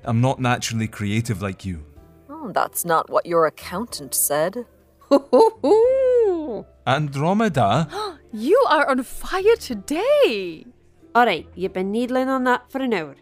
I'm 0.04 0.20
not 0.20 0.42
naturally 0.42 0.90
creative 0.90 1.42
like 1.42 1.64
you. 1.64 1.86
Oh, 2.30 2.52
that's 2.52 2.84
not 2.84 3.10
what 3.10 3.26
your 3.26 3.46
accountant 3.46 4.14
said. 4.14 4.66
Ho 5.08 5.26
ho 5.32 5.58
ho! 5.64 6.66
Andromeda? 6.86 7.88
You 8.34 8.66
are 8.70 8.90
on 8.90 9.04
fire 9.04 9.58
today. 9.60 10.66
All 11.14 11.26
right, 11.26 11.48
you've 11.56 11.74
been 11.74 11.92
needling 11.92 12.30
on 12.30 12.46
that 12.46 12.72
for 12.72 12.82
an 12.82 12.94
hour. 12.94 13.16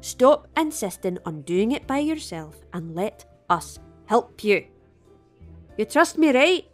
Stop 0.00 0.46
insisting 0.56 1.18
on 1.26 1.42
doing 1.42 1.72
it 1.72 1.86
by 1.86 1.98
yourself 1.98 2.56
and 2.72 2.94
let 2.94 3.24
us 3.50 3.78
help 4.06 4.44
you. 4.44 4.66
You 5.76 5.84
trust 5.84 6.18
me, 6.18 6.30
right? 6.32 6.64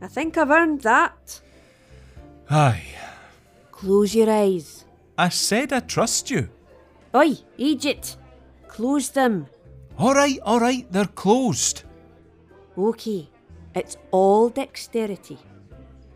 I 0.00 0.08
think 0.08 0.36
I've 0.36 0.50
earned 0.50 0.80
that. 0.82 1.40
Aye. 2.50 2.82
Close 3.70 4.14
your 4.14 4.30
eyes. 4.30 4.84
I 5.16 5.28
said 5.28 5.72
I 5.72 5.80
trust 5.80 6.30
you. 6.30 6.48
Oi, 7.14 7.34
Egypt! 7.56 8.16
Close 8.66 9.10
them. 9.10 9.46
Alright, 10.00 10.40
alright, 10.40 10.90
they're 10.90 11.04
closed. 11.04 11.84
Okay, 12.76 13.28
it's 13.74 13.96
all 14.10 14.48
dexterity. 14.48 15.38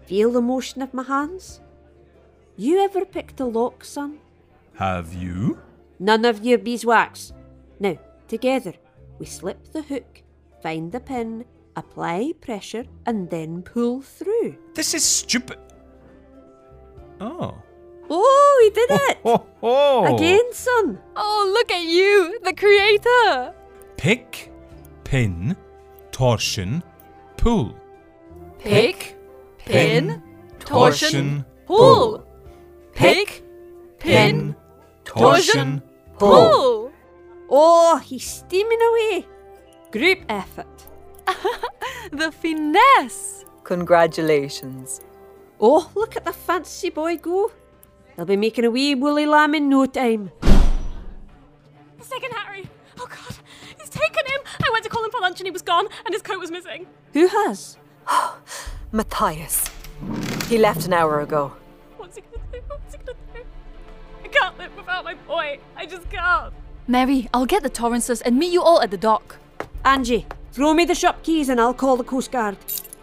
Feel 0.06 0.32
the 0.32 0.40
motion 0.40 0.80
of 0.82 0.94
my 0.94 1.02
hands? 1.02 1.60
You 2.56 2.80
ever 2.80 3.04
picked 3.04 3.40
a 3.40 3.44
lock, 3.44 3.84
son? 3.84 4.18
Have 4.74 5.12
you? 5.12 5.60
None 5.98 6.24
of 6.24 6.44
your 6.44 6.58
beeswax. 6.58 7.32
Now, 7.78 7.98
together. 8.28 8.74
We 9.18 9.26
slip 9.26 9.72
the 9.72 9.82
hook, 9.82 10.22
find 10.62 10.92
the 10.92 11.00
pin, 11.00 11.44
apply 11.74 12.32
pressure, 12.40 12.84
and 13.06 13.30
then 13.30 13.62
pull 13.62 14.02
through. 14.02 14.56
This 14.74 14.94
is 14.94 15.04
stupid. 15.04 15.58
Oh. 17.20 17.54
Oh, 18.08 18.60
he 18.62 18.70
did 18.70 18.90
it! 18.90 19.18
Oh, 19.24 19.46
oh. 19.62 20.14
Again, 20.14 20.52
son. 20.52 20.98
Oh, 21.16 21.50
look 21.52 21.72
at 21.72 21.82
you, 21.82 22.38
the 22.44 22.52
creator! 22.52 23.54
Pick, 23.96 24.52
pin, 25.04 25.56
torsion, 26.12 26.82
pull. 27.36 27.74
Pick, 28.58 29.16
pin, 29.58 30.22
torsion, 30.60 31.44
Torsion, 31.44 31.44
pull. 31.66 32.25
Pick, 32.96 33.44
pin, 33.98 34.56
torsion, 35.04 35.82
pull. 36.18 36.90
Oh, 37.48 37.98
he's 38.04 38.26
steaming 38.26 38.80
away. 38.82 39.26
Group 39.92 40.20
effort. 40.28 40.86
The 42.12 42.30
finesse. 42.30 43.44
Congratulations. 43.64 45.00
Oh, 45.60 45.90
look 45.96 46.16
at 46.16 46.24
the 46.24 46.32
fancy 46.32 46.88
boy 46.88 47.16
go. 47.16 47.50
They'll 48.16 48.24
be 48.24 48.36
making 48.36 48.64
a 48.64 48.70
wee 48.70 48.94
woolly 48.94 49.26
lamb 49.26 49.54
in 49.54 49.68
no 49.68 49.86
time. 49.86 50.30
He's 51.98 52.08
taken 52.08 52.30
Hari. 52.32 52.68
Oh 52.98 53.06
god, 53.08 53.36
he's 53.78 53.90
taken 53.90 54.24
him. 54.26 54.40
I 54.64 54.70
went 54.70 54.84
to 54.84 54.90
call 54.90 55.04
him 55.04 55.10
for 55.10 55.20
lunch 55.20 55.40
and 55.40 55.46
he 55.46 55.50
was 55.50 55.62
gone, 55.62 55.88
and 56.04 56.14
his 56.14 56.22
coat 56.22 56.38
was 56.38 56.50
missing. 56.50 56.86
Who 57.12 57.26
has? 57.26 57.76
Mathias. 58.92 59.68
He 60.48 60.58
left 60.58 60.86
an 60.86 60.92
hour 60.92 61.20
ago. 61.20 61.52
What's 63.04 63.08
he 63.08 63.14
gonna 63.14 63.34
do? 63.34 63.42
What's 63.42 63.42
he 63.42 63.42
gonna 63.42 63.42
do? 63.42 64.24
I 64.24 64.28
can't 64.28 64.58
live 64.58 64.76
without 64.76 65.04
my 65.04 65.14
boy. 65.14 65.58
I 65.76 65.86
just 65.86 66.10
can't. 66.10 66.52
Mary, 66.88 67.28
I'll 67.34 67.46
get 67.46 67.62
the 67.62 67.70
Torrances 67.70 68.22
and 68.22 68.38
meet 68.38 68.52
you 68.52 68.62
all 68.62 68.80
at 68.80 68.90
the 68.90 68.96
dock. 68.96 69.36
Angie, 69.84 70.26
throw 70.52 70.74
me 70.74 70.84
the 70.84 70.94
shop 70.94 71.22
keys 71.22 71.48
and 71.48 71.60
I'll 71.60 71.74
call 71.74 71.96
the 71.96 72.04
Coast 72.04 72.30
Guard. 72.32 72.56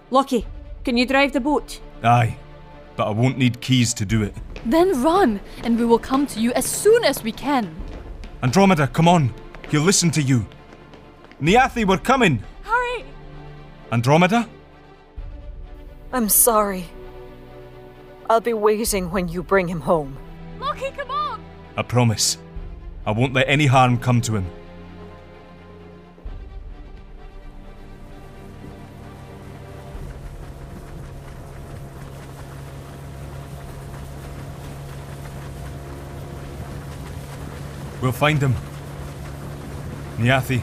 Lockie, 0.10 0.46
can 0.84 0.98
you 0.98 1.06
drive 1.06 1.34
the 1.34 1.40
boat? 1.40 1.80
Aye, 2.04 2.38
but 2.96 3.08
I 3.08 3.12
won't 3.12 3.38
need 3.38 3.62
keys 3.62 3.94
to 3.96 4.06
do 4.06 4.24
it. 4.24 4.34
Then 4.66 5.02
run, 5.04 5.42
and 5.64 5.78
we 5.78 5.86
will 5.86 6.00
come 6.00 6.26
to 6.28 6.40
you 6.40 6.54
as 6.54 6.66
soon 6.66 7.04
as 7.04 7.24
we 7.24 7.32
can. 7.32 7.76
Andromeda, 8.42 8.88
come 8.88 9.08
on. 9.08 9.34
He'll 9.70 9.82
listen 9.82 10.12
to 10.12 10.22
you. 10.22 10.46
Niyathi, 11.42 11.86
we're 11.86 11.98
coming. 11.98 12.44
Hurry! 12.64 13.06
Andromeda? 13.92 14.48
I'm 16.14 16.30
sorry. 16.30 16.86
I'll 18.30 18.42
be 18.42 18.54
waiting 18.54 19.12
when 19.12 19.28
you 19.28 19.44
bring 19.44 19.68
him 19.68 19.82
home. 19.82 20.18
Lockie, 20.60 20.92
come 20.92 21.12
on! 21.12 21.44
I 21.76 21.84
promise. 21.84 22.38
I 23.06 23.12
won't 23.12 23.34
let 23.34 23.50
any 23.50 23.66
harm 23.66 23.98
come 23.98 24.22
to 24.22 24.36
him. 24.38 24.46
We'll 38.02 38.12
find 38.12 38.42
him. 38.42 38.56
Niyathi, 40.18 40.62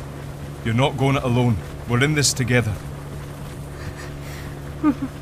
you're 0.65 0.75
not 0.75 0.97
going 0.97 1.17
it 1.17 1.23
alone. 1.23 1.57
We're 1.89 2.05
in 2.05 2.15
this 2.15 2.33
together. 2.33 2.75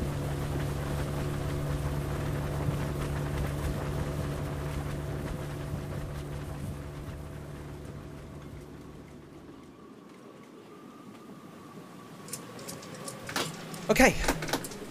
Okay, 13.99 14.15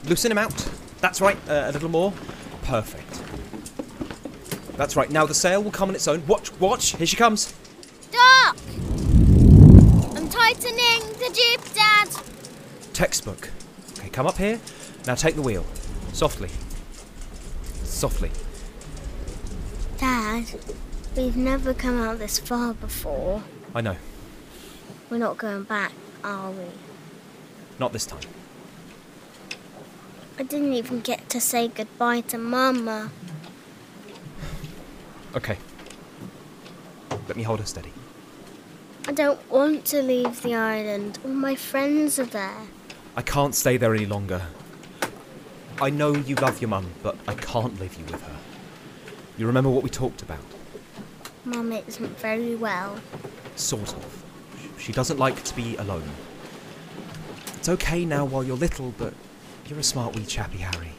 loosen 0.05 0.31
him 0.31 0.37
out. 0.37 0.69
That's 1.01 1.23
right, 1.23 1.39
uh, 1.49 1.63
a 1.65 1.73
little 1.73 1.89
more. 1.89 2.13
Perfect. 2.65 3.23
That's 4.77 4.97
right, 4.97 5.11
now 5.11 5.25
the 5.25 5.33
sail 5.33 5.63
will 5.63 5.71
come 5.71 5.89
on 5.89 5.95
its 5.95 6.07
own. 6.07 6.27
Watch, 6.27 6.53
watch, 6.61 6.95
here 6.95 7.07
she 7.07 7.17
comes. 7.17 7.55
Doc! 8.13 8.59
I'm 10.15 10.29
tightening 10.29 11.01
the 11.21 11.31
jeep, 11.33 11.75
Dad. 11.75 12.11
Textbook. 12.93 13.49
Okay, 13.99 14.11
come 14.11 14.27
up 14.27 14.37
here. 14.37 14.61
Now 15.07 15.15
take 15.15 15.37
the 15.37 15.43
wheel. 15.43 15.65
Softly. 16.13 16.51
Softly. 17.85 18.31
Dad, 19.97 20.45
we've 21.17 21.35
never 21.35 21.73
come 21.73 21.99
out 21.99 22.19
this 22.19 22.39
far 22.39 22.75
before. 22.75 23.43
I 23.75 23.81
know, 23.81 23.97
We're 25.09 25.17
not 25.17 25.39
going 25.39 25.63
back, 25.63 25.93
are 26.23 26.51
we? 26.51 26.65
not 27.79 27.95
this 27.95 28.05
time. 28.05 28.21
I 30.39 30.45
didn't 30.45 30.73
even 30.75 31.01
get 31.01 31.29
to 31.31 31.41
say 31.41 31.67
goodbye 31.67 32.21
to 32.23 32.39
Mama. 32.39 33.11
Okay. 35.35 35.59
Let 37.27 37.37
me 37.37 37.43
hold 37.43 37.59
her 37.59 37.67
steady. 37.67 37.93
I 39.09 39.13
don't 39.13 39.51
want 39.51 39.85
to 39.87 40.01
leave 40.01 40.43
the 40.43 40.55
island. 40.55 41.19
All 41.25 41.33
my 41.33 41.57
friends 41.57 42.21
are 42.21 42.25
there. 42.25 42.69
I 43.17 43.23
can't 43.23 43.55
stay 43.55 43.77
there 43.79 43.93
any 43.93 44.07
longer. 44.07 44.43
I 45.81 45.91
know 45.91 46.15
you 46.15 46.37
love 46.37 46.61
your 46.61 46.69
mum, 46.69 46.93
but 47.03 47.17
I 47.27 47.35
can't 47.35 47.81
leave 47.81 47.99
you 47.99 48.05
with 48.05 48.23
her. 48.23 48.37
You 49.39 49.47
remember 49.49 49.71
what 49.71 49.83
we 49.83 49.91
talked 49.91 50.23
about? 50.23 50.45
Mum 51.45 51.73
isn't 51.73 52.19
very 52.19 52.55
well. 52.55 53.01
Sort 53.57 53.93
of. 53.93 54.25
She 54.79 54.93
doesn't 54.93 55.19
like 55.19 55.43
to 55.43 55.57
be 55.57 55.77
alone. 55.77 56.09
It's 57.57 57.69
okay 57.69 58.05
now 58.05 58.25
while 58.25 58.45
you're 58.45 58.57
little, 58.57 58.95
but 58.99 59.15
you're 59.69 59.79
a 59.79 59.83
smart 59.85 60.17
wee 60.17 60.25
chappy, 60.25 60.59
Hari. 60.59 60.93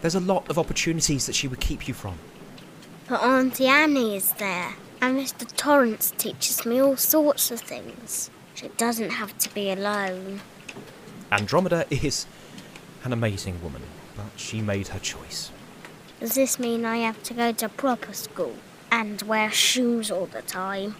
There's 0.00 0.14
a 0.14 0.20
lot 0.20 0.48
of 0.48 0.58
opportunities 0.58 1.26
that 1.26 1.34
she 1.34 1.48
would 1.48 1.60
keep 1.60 1.86
you 1.86 1.94
from. 1.94 2.18
But 3.08 3.22
Auntie 3.22 3.66
Annie 3.66 4.16
is 4.16 4.32
there. 4.32 4.74
And 5.00 5.18
Mr. 5.18 5.46
Torrance 5.56 6.12
teaches 6.16 6.64
me 6.64 6.80
all 6.80 6.96
sorts 6.96 7.50
of 7.50 7.60
things. 7.60 8.30
She 8.54 8.68
doesn't 8.68 9.10
have 9.10 9.36
to 9.38 9.52
be 9.52 9.70
alone. 9.70 10.40
Andromeda 11.30 11.84
is 11.90 12.26
an 13.02 13.12
amazing 13.12 13.62
woman, 13.62 13.82
but 14.16 14.26
she 14.36 14.62
made 14.62 14.88
her 14.88 14.98
choice. 14.98 15.50
Does 16.20 16.36
this 16.36 16.58
mean 16.58 16.86
I 16.86 16.98
have 16.98 17.22
to 17.24 17.34
go 17.34 17.52
to 17.52 17.68
proper 17.68 18.14
school 18.14 18.54
and 18.90 19.20
wear 19.22 19.50
shoes 19.50 20.10
all 20.10 20.26
the 20.26 20.42
time? 20.42 20.96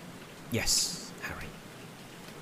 Yes, 0.51 1.13
Hari. 1.23 1.47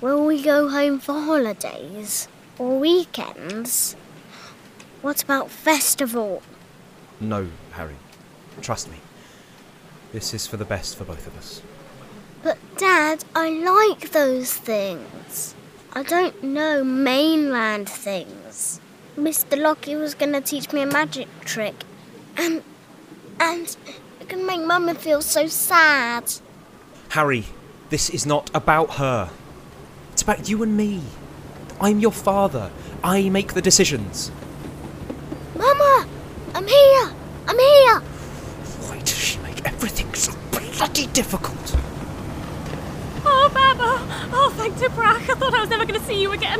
Will 0.01 0.25
we 0.25 0.41
go 0.43 0.67
home 0.67 0.99
for 0.99 1.13
holidays 1.13 2.27
or 2.57 2.77
weekends? 2.77 3.95
What 5.03 5.21
about 5.21 5.51
festival? 5.51 6.41
No, 7.19 7.49
Hari. 7.73 7.97
Trust 8.61 8.89
me. 8.89 8.99
This 10.13 10.33
is 10.33 10.47
for 10.47 10.55
the 10.55 10.63
best 10.63 10.95
for 10.95 11.03
both 11.03 11.27
of 11.27 11.37
us. 11.37 11.61
But 12.41 12.57
Dad, 12.77 13.25
I 13.35 13.49
like 13.49 14.11
those 14.11 14.53
things. 14.53 15.55
I 15.91 16.03
don't 16.03 16.41
know 16.41 16.85
mainland 16.85 17.89
things. 17.89 18.79
Mr. 19.17 19.61
Lockie 19.61 19.97
was 19.97 20.15
gonna 20.15 20.39
teach 20.39 20.71
me 20.71 20.83
a 20.83 20.85
magic 20.85 21.27
trick, 21.41 21.83
and 22.37 22.63
and 23.41 23.75
it 24.21 24.29
can 24.29 24.45
make 24.45 24.61
Mama 24.61 24.95
feel 24.95 25.21
so 25.21 25.47
sad. 25.47 26.31
Hari, 27.09 27.43
this 27.89 28.09
is 28.09 28.25
not 28.25 28.49
about 28.55 28.91
her. 28.91 29.31
It's 30.13 30.21
about 30.21 30.47
you 30.47 30.63
and 30.63 30.77
me. 30.77 31.01
I'm 31.81 31.99
your 31.99 32.13
father. 32.13 32.71
I 33.03 33.27
make 33.27 33.53
the 33.53 33.61
decisions. 33.61 34.31
Mama, 35.55 36.07
I'm 36.55 36.67
here. 36.67 37.11
I'm 37.47 37.59
here. 37.59 37.99
Why 38.87 38.99
does 38.99 39.17
she 39.17 39.37
make 39.39 39.65
everything 39.65 40.13
so 40.13 40.33
bloody 40.51 41.07
difficult? 41.07 41.75
Oh, 43.25 43.49
Baba! 43.53 44.29
Oh, 44.33 44.53
thank 44.57 44.75
Tibrach. 44.75 45.29
I 45.29 45.35
thought 45.35 45.53
I 45.53 45.61
was 45.61 45.69
never 45.69 45.85
going 45.85 45.99
to 45.99 46.05
see 46.05 46.21
you 46.21 46.31
again. 46.31 46.59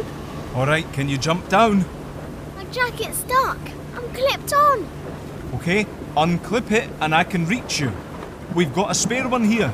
Alright, 0.56 0.91
can 0.93 1.10
you 1.10 1.17
jump 1.17 1.49
down? 1.49 1.86
My 2.56 2.63
jacket's 2.65 3.17
stuck. 3.19 3.58
I'm 3.95 4.13
clipped 4.13 4.53
on. 4.53 4.88
Okay, 5.56 5.86
unclip 6.15 6.71
it 6.71 6.89
and 7.01 7.13
I 7.15 7.23
can 7.23 7.45
reach 7.45 7.79
you. 7.79 7.91
We've 8.53 8.73
got 8.73 8.91
a 8.91 8.95
spare 8.95 9.27
one 9.27 9.43
here. 9.43 9.73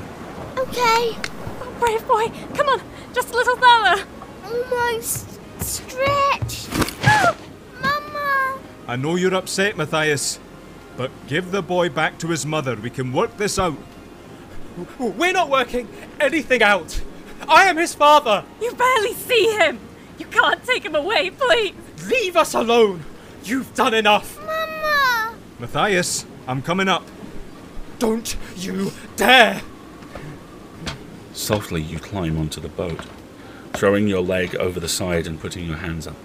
Okay, 0.57 1.15
Oh, 1.61 1.75
brave 1.79 2.07
boy. 2.07 2.29
Come 2.55 2.67
on, 2.69 2.81
just 3.13 3.29
a 3.33 3.35
little 3.35 3.55
further. 3.57 4.05
almost 4.45 5.39
stretched. 5.61 6.28
Mama. 8.89 8.99
I 8.99 9.01
know 9.01 9.15
you're 9.15 9.35
upset, 9.35 9.77
Mathias, 9.77 10.39
but 10.97 11.11
give 11.27 11.51
the 11.51 11.61
boy 11.61 11.89
back 11.89 12.17
to 12.19 12.27
his 12.27 12.45
mother. 12.45 12.75
We 12.75 12.89
can 12.89 13.13
work 13.13 13.37
this 13.37 13.59
out. 13.59 13.77
We're 14.97 15.33
not 15.33 15.49
working 15.49 15.87
anything 16.19 16.63
out. 16.63 17.01
I 17.47 17.65
am 17.65 17.77
his 17.77 17.93
father. 17.93 18.43
You 18.61 18.73
barely 18.73 19.13
see 19.13 19.57
him. 19.57 19.79
You 20.17 20.25
can't 20.25 20.63
take 20.63 20.83
him 20.83 20.95
away, 20.95 21.29
please. 21.29 21.75
Leave 22.09 22.35
us 22.35 22.53
alone. 22.53 23.03
You've 23.43 23.73
done 23.75 23.93
enough. 23.93 24.37
Mama. 24.45 25.35
Mathias, 25.59 26.25
I'm 26.47 26.61
coming 26.61 26.87
up. 26.87 27.05
Don't 27.99 28.35
you 28.57 28.91
dare. 29.15 29.61
Softly, 31.33 31.81
you 31.81 31.99
climb 31.99 32.37
onto 32.37 32.59
the 32.61 32.69
boat. 32.69 33.05
throwing 33.73 34.07
your 34.07 34.21
leg 34.21 34.55
over 34.55 34.79
the 34.79 34.89
side 34.89 35.27
and 35.27 35.39
putting 35.39 35.65
your 35.65 35.77
hands 35.77 36.07
up. 36.07 36.15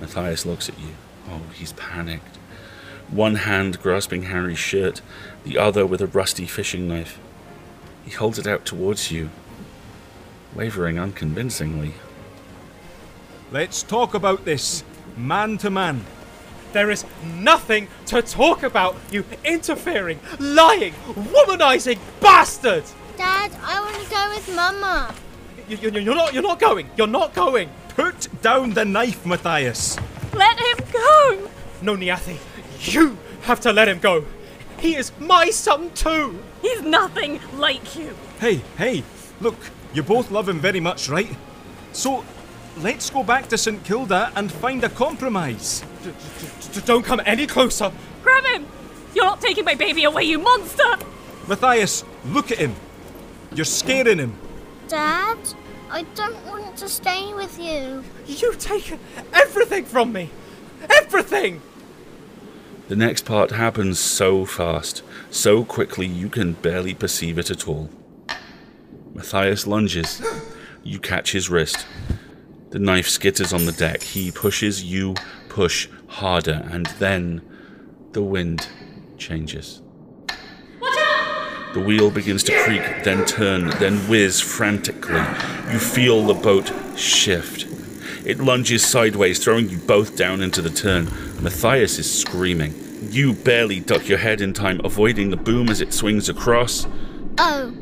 Mathias 0.00 0.44
looks 0.44 0.68
at 0.68 0.78
you. 0.78 0.88
Oh, 1.30 1.40
he's 1.54 1.72
panicked. 1.72 2.36
One 3.08 3.36
hand 3.36 3.80
grasping 3.80 4.24
Hari's 4.24 4.58
shirt, 4.58 5.00
the 5.44 5.58
other 5.58 5.86
with 5.86 6.00
a 6.00 6.06
rusty 6.06 6.46
fishing 6.46 6.88
knife. 6.88 7.18
He 8.04 8.10
holds 8.10 8.38
it 8.38 8.46
out 8.46 8.64
towards 8.64 9.10
you, 9.10 9.30
wavering 10.54 10.98
unconvincingly. 10.98 11.94
Let's 13.52 13.82
talk 13.82 14.14
about 14.14 14.44
this, 14.44 14.84
man 15.16 15.58
to 15.58 15.70
man. 15.70 16.04
There 16.72 16.90
is 16.90 17.04
nothing 17.36 17.88
to 18.06 18.22
talk 18.22 18.62
about, 18.62 18.96
you 19.10 19.24
interfering, 19.44 20.20
lying, 20.38 20.92
womanizing 21.14 21.98
bastard! 22.20 22.84
Dad, 23.16 23.50
I 23.62 23.80
want 23.80 23.96
to 24.02 24.10
go 24.10 24.30
with 24.34 24.54
Mama. 24.54 25.14
You, 25.68 25.76
you, 25.76 25.90
you're 26.00 26.14
not. 26.14 26.32
You're 26.32 26.42
not 26.42 26.58
going. 26.58 26.88
You're 26.96 27.06
not 27.06 27.34
going. 27.34 27.70
Put 27.90 28.28
down 28.40 28.70
the 28.70 28.84
knife, 28.84 29.26
Mathias. 29.26 29.98
Let 30.32 30.58
him 30.58 30.84
go! 30.92 31.50
No, 31.82 31.96
Niyathi. 31.96 32.36
You 32.92 33.16
have 33.42 33.60
to 33.60 33.72
let 33.72 33.88
him 33.88 33.98
go. 33.98 34.24
He 34.78 34.96
is 34.96 35.12
my 35.18 35.50
son 35.50 35.90
too. 35.90 36.42
He's 36.62 36.82
nothing 36.82 37.40
like 37.56 37.96
you. 37.96 38.14
Hey, 38.38 38.62
hey, 38.78 39.04
look, 39.40 39.56
you 39.92 40.02
both 40.02 40.30
love 40.30 40.48
him 40.48 40.60
very 40.60 40.80
much, 40.80 41.08
right? 41.08 41.28
So, 41.92 42.24
let's 42.78 43.10
go 43.10 43.22
back 43.22 43.48
to 43.48 43.58
St 43.58 43.84
Kilda 43.84 44.32
and 44.36 44.50
find 44.50 44.82
a 44.84 44.88
compromise. 44.88 45.84
Don't 46.86 47.04
come 47.04 47.20
any 47.26 47.46
closer. 47.46 47.92
Grab 48.22 48.44
him! 48.44 48.66
You're 49.14 49.24
not 49.24 49.40
taking 49.40 49.64
my 49.64 49.74
baby 49.74 50.04
away, 50.04 50.24
you 50.24 50.38
monster! 50.38 50.96
Mathias, 51.48 52.04
look 52.26 52.52
at 52.52 52.58
him. 52.58 52.74
You're 53.52 53.64
scaring 53.64 54.18
him. 54.18 54.34
Dad, 54.88 55.38
I 55.90 56.02
don't 56.14 56.46
want 56.46 56.76
to 56.76 56.88
stay 56.88 57.34
with 57.34 57.58
you. 57.58 58.04
You've 58.26 58.58
taken 58.58 59.00
everything 59.32 59.84
from 59.84 60.12
me. 60.12 60.30
Everything. 60.88 61.60
The 62.88 62.94
next 62.94 63.24
part 63.24 63.50
happens 63.50 63.98
so 63.98 64.44
fast, 64.44 65.02
so 65.30 65.64
quickly 65.64 66.06
you 66.06 66.28
can 66.28 66.52
barely 66.52 66.94
perceive 66.94 67.38
it 67.38 67.50
at 67.50 67.66
all. 67.66 67.90
Mathias 69.14 69.66
lunges. 69.66 70.22
You 70.84 71.00
catch 71.00 71.32
his 71.32 71.50
wrist. 71.50 71.86
The 72.70 72.78
knife 72.78 73.08
skitters 73.08 73.52
on 73.52 73.66
the 73.66 73.72
deck. 73.72 74.02
He 74.02 74.30
pushes, 74.30 74.84
you 74.84 75.14
push 75.48 75.88
harder, 76.06 76.66
and 76.70 76.86
then 77.00 77.42
the 78.12 78.22
wind 78.22 78.68
changes. 79.18 79.82
The 81.72 81.80
wheel 81.80 82.10
begins 82.10 82.42
to 82.44 82.62
creak, 82.64 82.82
then 83.04 83.24
turn, 83.24 83.70
then 83.78 83.98
whiz 84.08 84.40
frantically. 84.40 85.20
You 85.72 85.78
feel 85.78 86.26
the 86.26 86.34
boat 86.34 86.72
shift. 86.98 87.66
It 88.26 88.40
lunges 88.40 88.84
sideways, 88.84 89.42
throwing 89.42 89.68
you 89.68 89.78
both 89.78 90.16
down 90.16 90.40
into 90.42 90.60
the 90.60 90.70
turn. 90.70 91.04
Mathias 91.40 91.98
is 91.98 92.20
screaming. 92.20 92.74
You 93.10 93.32
barely 93.34 93.80
duck 93.80 94.08
your 94.08 94.18
head 94.18 94.40
in 94.40 94.52
time, 94.52 94.80
avoiding 94.84 95.30
the 95.30 95.36
boom 95.36 95.68
as 95.68 95.80
it 95.80 95.92
swings 95.94 96.28
across. 96.28 96.86
Oh, 97.38 97.72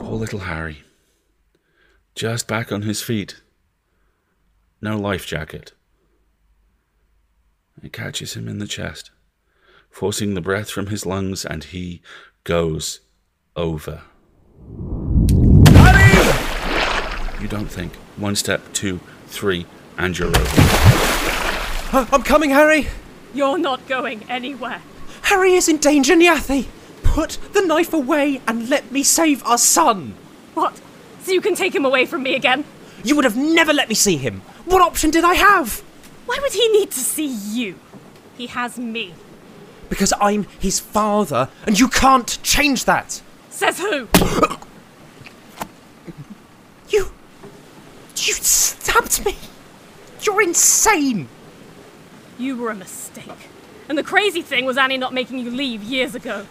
Poor 0.00 0.14
little 0.16 0.40
Hari. 0.40 0.82
Just 2.14 2.48
back 2.48 2.72
on 2.72 2.82
his 2.82 3.02
feet. 3.02 3.42
No 4.80 4.96
life 4.96 5.26
jacket. 5.26 5.72
It 7.82 7.92
catches 7.92 8.34
him 8.34 8.48
in 8.48 8.58
the 8.58 8.66
chest, 8.66 9.10
forcing 9.96 10.34
the 10.34 10.42
breath 10.42 10.68
from 10.68 10.88
his 10.88 11.06
lungs, 11.06 11.42
and 11.42 11.64
he 11.64 12.02
goes 12.44 13.00
over. 13.56 14.02
You 17.40 17.48
don't 17.48 17.70
think. 17.70 17.94
One 18.18 18.36
step, 18.36 18.60
two, 18.74 19.00
three, 19.26 19.64
and 19.96 20.18
you're 20.18 20.28
over. 20.28 22.06
I'm 22.12 22.22
coming, 22.22 22.50
Hari. 22.50 22.88
You're 23.32 23.56
not 23.56 23.88
going 23.88 24.22
anywhere. 24.28 24.82
Hari 25.22 25.54
is 25.54 25.66
in 25.66 25.78
danger, 25.78 26.14
Niyathi. 26.14 26.66
Put 27.02 27.38
the 27.54 27.62
knife 27.62 27.94
away 27.94 28.42
and 28.46 28.68
let 28.68 28.92
me 28.92 29.02
save 29.02 29.42
our 29.46 29.56
son. 29.56 30.14
What? 30.52 30.78
So 31.22 31.32
you 31.32 31.40
can 31.40 31.54
take 31.54 31.74
him 31.74 31.86
away 31.86 32.04
from 32.04 32.22
me 32.22 32.34
again? 32.34 32.66
You 33.02 33.16
would 33.16 33.24
have 33.24 33.38
never 33.38 33.72
let 33.72 33.88
me 33.88 33.94
see 33.94 34.18
him. 34.18 34.42
What 34.66 34.82
option 34.82 35.10
did 35.10 35.24
I 35.24 35.36
have? 35.36 35.78
Why 36.26 36.38
would 36.42 36.52
he 36.52 36.68
need 36.68 36.90
to 36.90 37.00
see 37.00 37.28
you? 37.28 37.78
He 38.36 38.48
has 38.48 38.78
me. 38.78 39.14
Because 39.88 40.12
I'm 40.20 40.44
his 40.58 40.80
father, 40.80 41.48
and 41.66 41.78
you 41.78 41.88
can't 41.88 42.38
change 42.42 42.84
that. 42.86 43.22
Says 43.50 43.78
who? 43.78 44.08
You. 46.88 47.10
You 48.16 48.34
stabbed 48.34 49.24
me. 49.24 49.36
You're 50.22 50.42
insane. 50.42 51.28
You 52.38 52.56
were 52.56 52.70
a 52.70 52.74
mistake. 52.74 53.48
And 53.88 53.96
the 53.96 54.02
crazy 54.02 54.42
thing 54.42 54.64
was 54.64 54.76
Annie 54.76 54.98
not 54.98 55.14
making 55.14 55.38
you 55.38 55.50
leave 55.50 55.82
years 55.82 56.14
ago. 56.14 56.46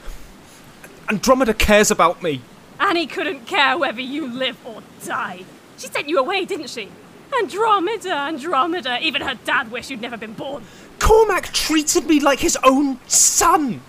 Andromeda 1.10 1.54
cares 1.54 1.92
about 1.92 2.24
me. 2.24 2.42
Annie 2.80 3.08
couldn't 3.08 3.46
care 3.46 3.78
whether 3.78 4.02
you 4.02 4.28
live 4.28 4.58
or 4.66 4.82
die. 5.04 5.44
She 5.78 5.88
sent 5.88 6.10
you 6.10 6.18
away, 6.18 6.46
didn't 6.46 6.70
she? 6.70 6.90
Andromeda, 7.38 8.14
Andromeda. 8.14 9.00
Even 9.02 9.22
her 9.22 9.36
dad 9.44 9.72
wished 9.72 9.90
you'd 9.90 10.02
never 10.02 10.18
been 10.18 10.34
born. 10.34 10.64
Cormac 11.00 11.54
treated 11.54 12.08
me 12.08 12.20
like 12.20 12.40
his 12.40 12.58
own 12.64 13.00
son. 13.08 13.82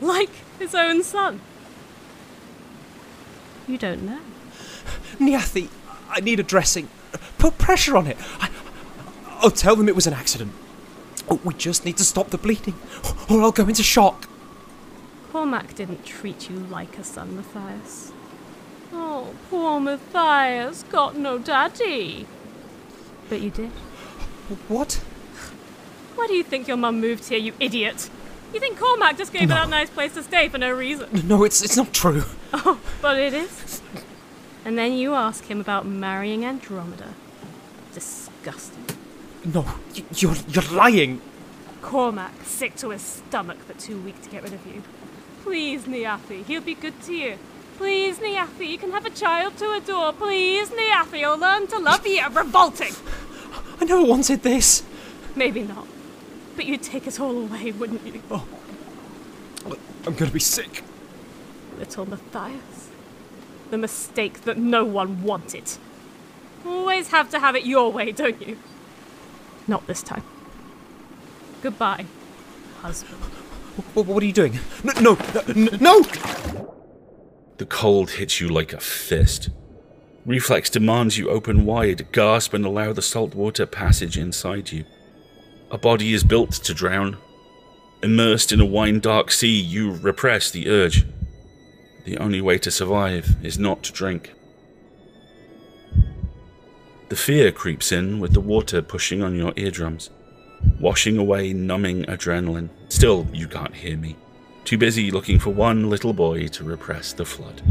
Like 0.00 0.30
his 0.58 0.74
own 0.74 1.02
son. 1.02 1.40
You 3.66 3.78
don't 3.78 4.02
know. 4.02 4.20
Niyathi, 5.18 5.68
I 6.08 6.20
need 6.20 6.40
a 6.40 6.42
dressing. 6.42 6.88
Put 7.38 7.58
pressure 7.58 7.96
on 7.96 8.06
it. 8.06 8.16
I, 8.40 8.50
I'll 9.40 9.50
tell 9.50 9.76
them 9.76 9.88
it 9.88 9.94
was 9.94 10.06
an 10.06 10.14
accident. 10.14 10.52
Oh, 11.28 11.40
we 11.44 11.54
just 11.54 11.84
need 11.84 11.96
to 11.98 12.04
stop 12.04 12.30
the 12.30 12.38
bleeding, 12.38 12.74
or 13.28 13.40
I'll 13.42 13.52
go 13.52 13.68
into 13.68 13.82
shock. 13.82 14.28
Cormac 15.30 15.74
didn't 15.74 16.04
treat 16.04 16.50
you 16.50 16.56
like 16.56 16.98
a 16.98 17.04
son, 17.04 17.36
Mathias. 17.36 18.12
Oh, 18.92 19.34
poor 19.48 19.78
Mathias 19.78 20.82
got 20.84 21.16
no 21.16 21.38
daddy. 21.38 22.26
But 23.28 23.40
you 23.40 23.50
did. 23.50 23.70
What? 24.66 25.00
Why 26.16 26.26
do 26.26 26.34
you 26.34 26.42
think 26.44 26.68
your 26.68 26.76
mum 26.76 27.00
moved 27.00 27.28
here, 27.28 27.38
you 27.38 27.52
idiot? 27.60 28.10
You 28.52 28.60
think 28.60 28.78
Cormac 28.78 29.16
just 29.16 29.32
gave 29.32 29.42
her 29.48 29.54
that 29.54 29.68
nice 29.68 29.90
place 29.90 30.14
to 30.14 30.22
stay 30.22 30.48
for 30.48 30.58
no 30.58 30.72
reason? 30.72 31.08
No, 31.26 31.44
it's 31.44 31.62
it's 31.62 31.76
not 31.76 31.92
true. 31.92 32.24
Oh, 32.52 32.80
but 33.00 33.16
it 33.16 33.32
is. 33.32 33.80
And 34.64 34.76
then 34.76 34.92
you 34.94 35.14
ask 35.14 35.44
him 35.44 35.60
about 35.60 35.86
marrying 35.86 36.44
Andromeda. 36.44 37.14
Disgusting. 37.94 38.84
No, 39.44 39.64
you're 40.16 40.34
you're 40.48 40.70
lying. 40.72 41.20
Cormac, 41.80 42.32
sick 42.44 42.74
to 42.76 42.90
his 42.90 43.02
stomach 43.02 43.58
but 43.68 43.78
too 43.78 43.98
weak 44.00 44.20
to 44.22 44.28
get 44.28 44.42
rid 44.42 44.52
of 44.52 44.66
you. 44.66 44.82
Please, 45.44 45.84
Niyathi, 45.84 46.44
he'll 46.44 46.60
be 46.60 46.74
good 46.74 47.00
to 47.02 47.14
you. 47.14 47.38
Please, 47.78 48.18
Niyathi, 48.18 48.68
you 48.68 48.78
can 48.78 48.90
have 48.90 49.06
a 49.06 49.10
child 49.10 49.56
to 49.58 49.72
adore. 49.72 50.12
Please, 50.12 50.68
Niyathi, 50.70 51.18
he'll 51.18 51.38
learn 51.38 51.66
to 51.68 51.78
love 51.78 52.06
you. 52.06 52.22
Revolting! 52.30 52.92
I 53.80 53.84
never 53.84 54.04
wanted 54.04 54.42
this. 54.42 54.82
Maybe 55.34 55.62
not. 55.62 55.86
But 56.56 56.66
you'd 56.66 56.82
take 56.82 57.06
it 57.06 57.20
all 57.20 57.36
away, 57.36 57.72
wouldn't 57.72 58.06
you? 58.06 58.22
Oh. 58.30 58.46
I'm 60.06 60.14
gonna 60.14 60.30
be 60.30 60.40
sick. 60.40 60.82
Little 61.78 62.06
Mathias. 62.06 62.88
The 63.70 63.78
mistake 63.78 64.42
that 64.42 64.58
no 64.58 64.84
one 64.84 65.22
wanted. 65.22 65.70
Always 66.66 67.08
have 67.08 67.30
to 67.30 67.38
have 67.38 67.54
it 67.54 67.64
your 67.64 67.92
way, 67.92 68.12
don't 68.12 68.40
you? 68.46 68.58
Not 69.68 69.86
this 69.86 70.02
time. 70.02 70.24
Goodbye, 71.62 72.06
husband. 72.80 73.20
What, 73.94 74.06
what 74.06 74.22
are 74.22 74.26
you 74.26 74.32
doing? 74.32 74.58
No, 74.82 74.92
no, 75.00 75.18
no, 75.54 75.76
no! 75.78 76.74
The 77.58 77.66
cold 77.66 78.12
hits 78.12 78.40
you 78.40 78.48
like 78.48 78.72
a 78.72 78.80
fist. 78.80 79.50
Reflex 80.26 80.70
demands 80.70 81.18
you 81.18 81.30
open 81.30 81.64
wide, 81.64 82.10
gasp, 82.12 82.52
and 82.54 82.64
allow 82.64 82.92
the 82.92 83.02
salt 83.02 83.34
water 83.34 83.66
passage 83.66 84.18
inside 84.18 84.72
you. 84.72 84.84
A 85.70 85.78
body 85.78 86.12
is 86.12 86.24
built 86.24 86.50
to 86.50 86.74
drown. 86.74 87.16
Immersed 88.02 88.50
in 88.50 88.60
a 88.60 88.66
wine 88.66 88.98
dark 88.98 89.30
sea, 89.30 89.60
you 89.60 89.92
repress 89.92 90.50
the 90.50 90.68
urge. 90.68 91.06
The 92.04 92.18
only 92.18 92.40
way 92.40 92.58
to 92.58 92.72
survive 92.72 93.36
is 93.42 93.58
not 93.58 93.84
to 93.84 93.92
drink. 93.92 94.32
The 97.08 97.16
fear 97.16 97.52
creeps 97.52 97.92
in 97.92 98.18
with 98.18 98.32
the 98.32 98.40
water 98.40 98.82
pushing 98.82 99.22
on 99.22 99.36
your 99.36 99.52
eardrums, 99.56 100.10
washing 100.80 101.18
away 101.18 101.52
numbing 101.52 102.04
adrenaline. 102.04 102.70
Still, 102.88 103.28
you 103.32 103.46
can't 103.46 103.74
hear 103.74 103.96
me. 103.96 104.16
Too 104.64 104.78
busy 104.78 105.10
looking 105.12 105.38
for 105.38 105.50
one 105.50 105.88
little 105.88 106.12
boy 106.12 106.48
to 106.48 106.64
repress 106.64 107.12
the 107.12 107.24
flood. 107.24 107.62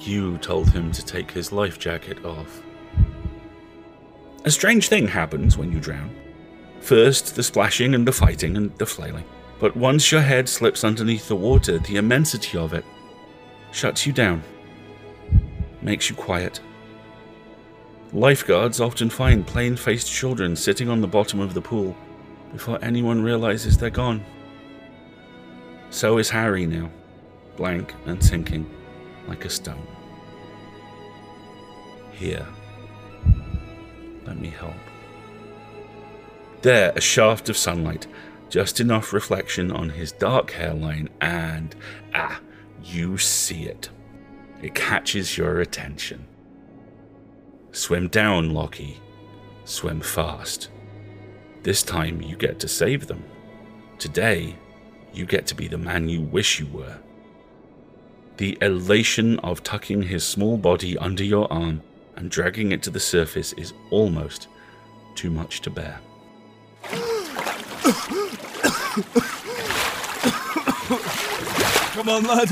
You 0.00 0.38
told 0.38 0.70
him 0.70 0.92
to 0.92 1.04
take 1.04 1.32
his 1.32 1.50
life 1.50 1.78
jacket 1.78 2.24
off. 2.24 2.62
A 4.44 4.50
strange 4.50 4.88
thing 4.88 5.08
happens 5.08 5.58
when 5.58 5.72
you 5.72 5.80
drown. 5.80 6.19
First, 6.80 7.36
the 7.36 7.42
splashing 7.42 7.94
and 7.94 8.06
the 8.06 8.12
fighting 8.12 8.56
and 8.56 8.76
the 8.78 8.86
flailing. 8.86 9.24
But 9.58 9.76
once 9.76 10.10
your 10.10 10.22
head 10.22 10.48
slips 10.48 10.84
underneath 10.84 11.28
the 11.28 11.36
water, 11.36 11.78
the 11.78 11.96
immensity 11.96 12.56
of 12.56 12.72
it 12.72 12.84
shuts 13.72 14.06
you 14.06 14.12
down. 14.12 14.42
makes 15.82 16.10
you 16.10 16.16
quiet. 16.16 16.60
Lifeguards 18.12 18.80
often 18.80 19.08
find 19.08 19.46
plain 19.46 19.76
faced 19.76 20.10
children 20.10 20.56
sitting 20.56 20.88
on 20.88 21.00
the 21.00 21.06
bottom 21.06 21.40
of 21.40 21.54
the 21.54 21.60
pool 21.60 21.96
before 22.52 22.78
anyone 22.82 23.22
realizes 23.22 23.78
they're 23.78 23.90
gone. 23.90 24.24
So 25.90 26.18
is 26.18 26.28
Hari 26.28 26.66
now, 26.66 26.90
blank 27.56 27.94
and 28.06 28.22
sinking 28.22 28.68
like 29.28 29.44
a 29.44 29.50
stone. 29.50 29.86
Here. 32.12 32.46
Let 34.26 34.38
me 34.38 34.48
help. 34.48 34.74
There, 36.62 36.92
a 36.94 37.00
shaft 37.00 37.48
of 37.48 37.56
sunlight, 37.56 38.06
just 38.50 38.80
enough 38.80 39.12
reflection 39.14 39.72
on 39.72 39.88
his 39.88 40.12
dark 40.12 40.50
hairline, 40.50 41.08
and 41.20 41.74
ah, 42.14 42.40
you 42.84 43.16
see 43.16 43.64
it. 43.64 43.88
It 44.60 44.74
catches 44.74 45.38
your 45.38 45.60
attention. 45.60 46.26
Swim 47.72 48.08
down, 48.08 48.52
Lockie. 48.52 49.00
Swim 49.64 50.00
fast. 50.00 50.68
This 51.62 51.82
time 51.82 52.20
you 52.20 52.36
get 52.36 52.58
to 52.60 52.68
save 52.68 53.06
them. 53.06 53.24
Today, 53.98 54.56
you 55.14 55.24
get 55.24 55.46
to 55.46 55.54
be 55.54 55.66
the 55.66 55.78
man 55.78 56.08
you 56.08 56.20
wish 56.20 56.60
you 56.60 56.66
were. 56.66 56.98
The 58.36 58.58
elation 58.60 59.38
of 59.38 59.62
tucking 59.62 60.02
his 60.02 60.26
small 60.26 60.58
body 60.58 60.98
under 60.98 61.24
your 61.24 61.50
arm 61.52 61.82
and 62.16 62.30
dragging 62.30 62.72
it 62.72 62.82
to 62.82 62.90
the 62.90 63.00
surface 63.00 63.54
is 63.54 63.72
almost 63.90 64.48
too 65.14 65.30
much 65.30 65.60
to 65.62 65.70
bear. 65.70 66.00
Come 71.92 72.08
on, 72.08 72.22
lad. 72.24 72.50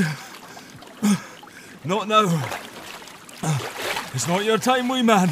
Not 1.84 2.08
now. 2.08 2.24
It's 4.14 4.26
not 4.26 4.44
your 4.44 4.58
time, 4.58 4.88
wee 4.88 5.02
man. 5.02 5.28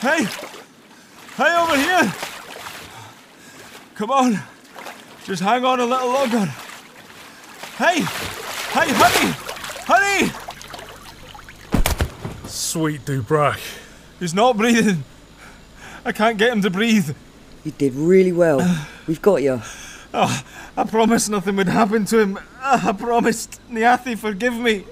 hey! 0.00 0.26
Hey, 1.36 1.56
over 1.56 1.76
here! 1.76 2.14
Come 3.94 4.10
on. 4.10 4.38
Just 5.24 5.42
hang 5.42 5.64
on 5.64 5.80
a 5.80 5.86
little 5.86 6.08
longer. 6.08 6.46
Hey! 7.76 8.00
Hey, 8.00 8.92
honey! 8.92 9.34
Honey! 9.86 10.32
Sweet 12.46 13.04
Dubrak. 13.04 13.60
He's 14.20 14.34
not 14.34 14.56
breathing. 14.56 15.04
I 16.04 16.12
can't 16.12 16.36
get 16.36 16.52
him 16.52 16.60
to 16.62 16.70
breathe. 16.70 17.14
You 17.64 17.72
did 17.72 17.94
really 17.94 18.32
well. 18.32 18.60
We've 19.06 19.22
got 19.22 19.42
you. 19.42 19.62
Oh, 20.12 20.44
I 20.76 20.84
promised 20.84 21.30
nothing 21.30 21.56
would 21.56 21.68
happen 21.68 22.04
to 22.06 22.18
him. 22.18 22.38
I 22.60 22.92
promised. 22.92 23.60
Niyathi, 23.70 24.16
forgive 24.18 24.54
me. 24.54 24.84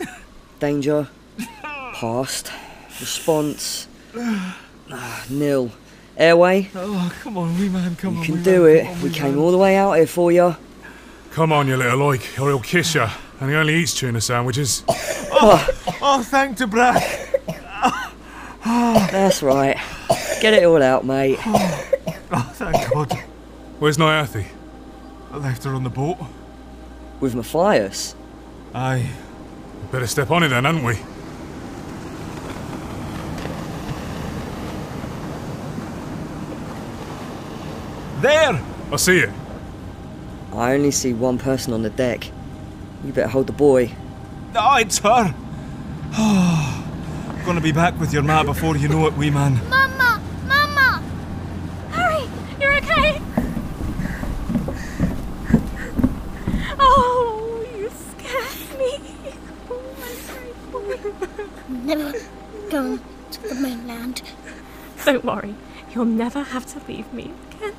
Danger. 0.58 1.08
Past. 1.62 2.50
Response. 3.00 3.88
Ah, 4.16 5.24
nil. 5.28 5.70
Airway. 6.16 6.70
Oh, 6.74 7.12
come 7.22 7.36
on, 7.38 7.58
wee 7.58 7.68
man, 7.68 7.96
come 7.96 8.14
you 8.14 8.20
on. 8.20 8.26
You 8.26 8.34
can 8.34 8.42
do 8.42 8.64
man, 8.64 8.76
it. 8.76 8.86
on, 8.86 9.02
we 9.02 9.10
came 9.10 9.34
man. 9.34 9.38
all 9.38 9.50
the 9.50 9.58
way 9.58 9.76
out 9.76 9.92
here 9.94 10.06
for 10.06 10.30
you. 10.32 10.56
Come 11.32 11.52
on, 11.52 11.66
you 11.66 11.76
little 11.76 11.98
oik, 11.98 12.40
or 12.40 12.48
he'll 12.48 12.60
kiss 12.60 12.94
you. 12.94 13.06
And 13.40 13.50
he 13.50 13.56
only 13.56 13.74
eats 13.74 13.94
tuna 13.94 14.20
sandwiches. 14.20 14.82
Oh, 15.36 15.68
oh, 16.00 16.22
thank 16.22 16.56
to 16.58 16.68
Brad. 16.68 17.02
That's 18.64 19.42
right. 19.42 19.76
Get 20.44 20.52
it 20.52 20.64
all 20.66 20.82
out, 20.82 21.06
mate. 21.06 21.38
Oh, 22.36 22.50
thank 22.54 22.92
God. 22.92 23.12
Where's 23.78 23.96
Niyathi? 23.96 24.44
I 25.32 25.36
left 25.38 25.64
her 25.64 25.74
on 25.74 25.84
the 25.84 25.88
boat. 25.88 26.18
With 27.18 27.34
Mathias? 27.34 28.14
Aye. 28.74 29.08
Better 29.90 30.06
step 30.06 30.30
on 30.30 30.42
it 30.42 30.48
then, 30.48 30.64
hadn't 30.64 30.84
we? 30.84 30.98
There! 38.20 38.60
I 38.92 38.96
see 38.96 39.18
it. 39.20 39.30
I 40.52 40.74
only 40.74 40.90
see 40.90 41.12
one 41.12 41.38
person 41.38 41.72
on 41.72 41.82
the 41.82 41.90
deck. 41.90 42.30
You 43.04 43.12
better 43.12 43.28
hold 43.28 43.46
the 43.46 43.52
boy. 43.52 43.90
Oh, 44.54 44.76
it's 44.76 44.98
her. 44.98 45.34
Oh, 46.12 47.42
gonna 47.46 47.60
be 47.60 47.72
back 47.72 47.98
with 47.98 48.12
your 48.12 48.22
ma 48.22 48.42
before 48.42 48.76
you 48.76 48.88
know 48.88 49.06
it, 49.06 49.14
wee 49.14 49.30
man. 49.30 49.54
Mama! 49.68 50.20
Mama! 50.46 51.02
Hari, 51.90 52.28
you're 52.60 52.76
okay? 52.76 53.20
Oh, 56.78 57.66
you 57.76 57.90
scared 57.90 58.78
me. 58.78 58.92
Oh, 59.70 59.82
my 60.00 60.12
brave 60.30 60.72
boy. 60.72 61.76
Never 61.84 62.12
going 62.70 63.00
to 63.32 63.42
the 63.48 63.54
mainland. 63.56 64.22
Don't 65.06 65.24
worry, 65.24 65.54
you'll 65.94 66.04
never 66.04 66.42
have 66.42 66.66
to 66.66 66.80
leave 66.88 67.12
me 67.12 67.32
again. 67.52 67.74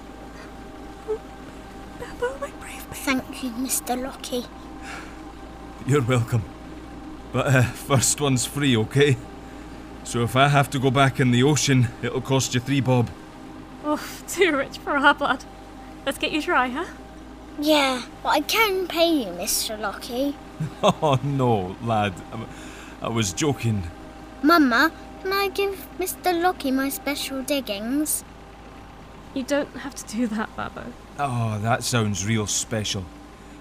Beppo, 1.99 2.39
my 2.41 2.49
brave 2.59 2.83
baby. 2.89 2.93
Thank 2.93 3.43
you, 3.43 3.51
Mr. 3.51 4.01
Lockie. 4.01 4.45
You're 5.85 6.01
welcome. 6.01 6.43
But 7.31 7.47
uh, 7.47 7.61
first 7.63 8.21
one's 8.21 8.45
free, 8.45 8.75
okay? 8.77 9.17
So 10.03 10.21
if 10.23 10.35
I 10.35 10.47
have 10.49 10.69
to 10.71 10.79
go 10.79 10.91
back 10.91 11.19
in 11.19 11.31
the 11.31 11.43
ocean, 11.43 11.87
it'll 12.01 12.21
cost 12.21 12.53
you 12.53 12.59
three 12.59 12.81
bob. 12.81 13.09
Oh, 13.83 13.99
too 14.27 14.55
rich 14.55 14.77
for 14.77 14.91
our 14.97 15.13
blood. 15.13 15.43
Let's 16.05 16.17
get 16.17 16.31
you 16.31 16.41
dry, 16.41 16.69
huh? 16.69 16.85
Yeah, 17.59 18.03
but 18.21 18.29
I 18.29 18.41
can 18.41 18.87
pay 18.87 19.11
you, 19.21 19.27
Mr. 19.27 19.79
Lockie. 19.79 20.35
Oh 20.83 21.19
no, 21.23 21.75
lad. 21.83 22.13
I'm- 22.31 22.47
I 23.01 23.09
was 23.09 23.33
joking. 23.33 23.83
Mama, 24.41 24.91
can 25.25 25.33
I 25.33 25.47
give 25.47 25.87
Mr. 25.97 26.39
Lockie 26.39 26.69
my 26.69 26.87
special 26.89 27.41
diggings? 27.41 28.23
You 29.33 29.41
don't 29.41 29.75
have 29.77 29.95
to 29.95 30.05
do 30.15 30.27
that, 30.27 30.55
Babbo. 30.55 30.85
Oh, 31.17 31.57
that 31.63 31.83
sounds 31.83 32.27
real 32.27 32.45
special. 32.45 33.03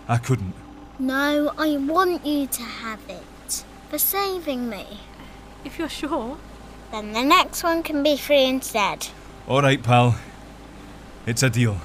I 0.07 0.19
couldn't. 0.19 0.53
No, 0.99 1.55
I 1.57 1.79
want 1.79 2.27
you 2.27 2.47
to 2.49 2.63
have 2.63 3.01
it. 3.09 3.65
For 3.89 3.97
saving 3.97 4.69
me. 4.69 5.01
If 5.65 5.79
you're 5.79 5.89
sure. 5.89 6.37
Then 6.93 7.15
the 7.15 7.23
next 7.23 7.65
one 7.65 7.83
can 7.83 8.03
be 8.03 8.19
free 8.19 8.45
instead. 8.45 9.09
All 9.49 9.63
right, 9.63 9.83
pal. 9.83 10.17
It's 11.27 11.43
a 11.43 11.49
deal. 11.49 11.79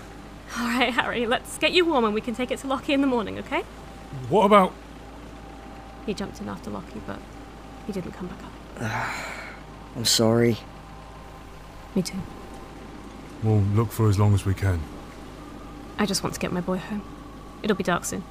All 0.57 0.67
right, 0.67 0.91
Hari, 0.91 1.25
let's 1.25 1.57
get 1.57 1.71
you 1.71 1.85
warm 1.85 2.03
and 2.03 2.13
we 2.13 2.19
can 2.19 2.35
take 2.35 2.51
it 2.51 2.59
to 2.59 2.67
Lockie 2.67 2.91
in 2.91 2.99
the 2.99 3.07
morning, 3.07 3.39
okay? 3.39 3.61
What 4.27 4.43
about. 4.43 4.73
He 6.05 6.13
jumped 6.13 6.41
in 6.41 6.49
after 6.49 6.69
Lockie, 6.69 7.01
but 7.07 7.19
he 7.87 7.93
didn't 7.93 8.11
come 8.11 8.27
back 8.27 8.43
up. 8.43 9.25
I'm 9.95 10.05
sorry. 10.05 10.57
Me 11.95 12.01
too. 12.01 12.17
We'll 13.43 13.61
look 13.61 13.91
for 13.91 14.09
as 14.09 14.19
long 14.19 14.33
as 14.33 14.45
we 14.45 14.53
can. 14.53 14.81
I 15.97 16.05
just 16.05 16.23
want 16.23 16.33
to 16.35 16.39
get 16.39 16.51
my 16.51 16.61
boy 16.61 16.77
home. 16.77 17.01
It'll 17.63 17.75
be 17.75 17.83
dark 17.83 18.05
soon. 18.05 18.23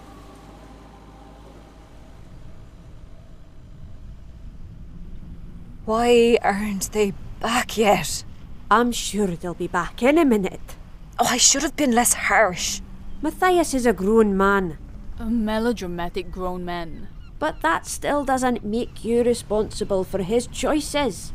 Why 5.84 6.38
aren't 6.42 6.92
they 6.92 7.14
back 7.40 7.78
yet? 7.78 8.24
I'm 8.70 8.92
sure 8.92 9.28
they'll 9.28 9.54
be 9.54 9.68
back 9.68 10.02
in 10.02 10.18
a 10.18 10.24
minute. 10.24 10.76
Oh, 11.18 11.28
I 11.30 11.38
should 11.38 11.62
have 11.62 11.76
been 11.76 11.92
less 11.92 12.12
harsh. 12.12 12.82
Mathias 13.22 13.72
is 13.72 13.86
a 13.86 13.94
grown 13.94 14.36
man. 14.36 14.76
A 15.18 15.24
melodramatic 15.24 16.30
grown 16.30 16.64
man. 16.64 17.08
But 17.38 17.62
that 17.62 17.86
still 17.86 18.24
doesn't 18.24 18.64
make 18.64 19.04
you 19.04 19.22
responsible 19.22 20.04
for 20.04 20.22
his 20.22 20.46
choices. 20.46 21.32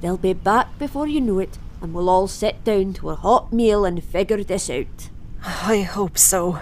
They'll 0.00 0.16
be 0.16 0.32
back 0.32 0.78
before 0.78 1.06
you 1.06 1.20
know 1.20 1.38
it, 1.40 1.58
and 1.80 1.92
we'll 1.92 2.08
all 2.08 2.28
sit 2.28 2.62
down 2.64 2.92
to 2.94 3.10
a 3.10 3.16
hot 3.16 3.52
meal 3.52 3.84
and 3.84 4.02
figure 4.02 4.44
this 4.44 4.70
out. 4.70 5.10
I 5.42 5.82
hope 5.82 6.18
so. 6.18 6.60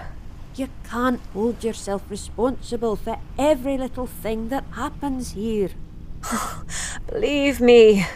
You 0.55 0.69
can't 0.83 1.21
hold 1.33 1.63
yourself 1.63 2.03
responsible 2.09 2.95
for 2.95 3.19
every 3.37 3.77
little 3.77 4.07
thing 4.07 4.49
that 4.49 4.63
happens 4.71 5.33
here. 5.33 5.69
Believe 7.07 7.61
me, 7.61 8.07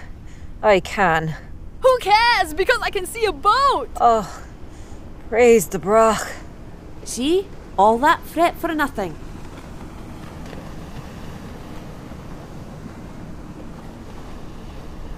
I 0.64 0.80
can. 0.80 1.36
Who 1.82 1.98
cares? 2.00 2.54
Because 2.54 2.80
I 2.82 2.90
can 2.90 3.06
see 3.06 3.26
a 3.26 3.32
boat! 3.32 3.90
Oh, 4.00 4.44
praise 5.30 5.68
the 5.68 5.80
Brach. 5.80 6.28
See? 7.04 7.48
All 7.78 7.98
that 8.00 8.22
fret 8.22 8.56
for 8.56 8.74
nothing. 8.74 9.16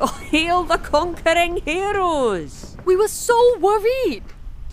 hail 0.32 0.64
the 0.64 0.78
conquering 0.78 1.58
heroes! 1.58 2.76
We 2.86 2.96
were 2.96 3.08
so 3.08 3.58
worried! 3.60 4.24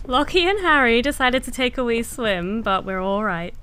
Lockie 0.05 0.47
and 0.47 0.59
Hari 0.59 1.01
decided 1.01 1.43
to 1.43 1.51
take 1.51 1.77
a 1.77 1.83
wee 1.83 2.03
swim, 2.03 2.61
but 2.61 2.85
we're 2.85 2.99
all 3.01 3.23
right. 3.23 3.53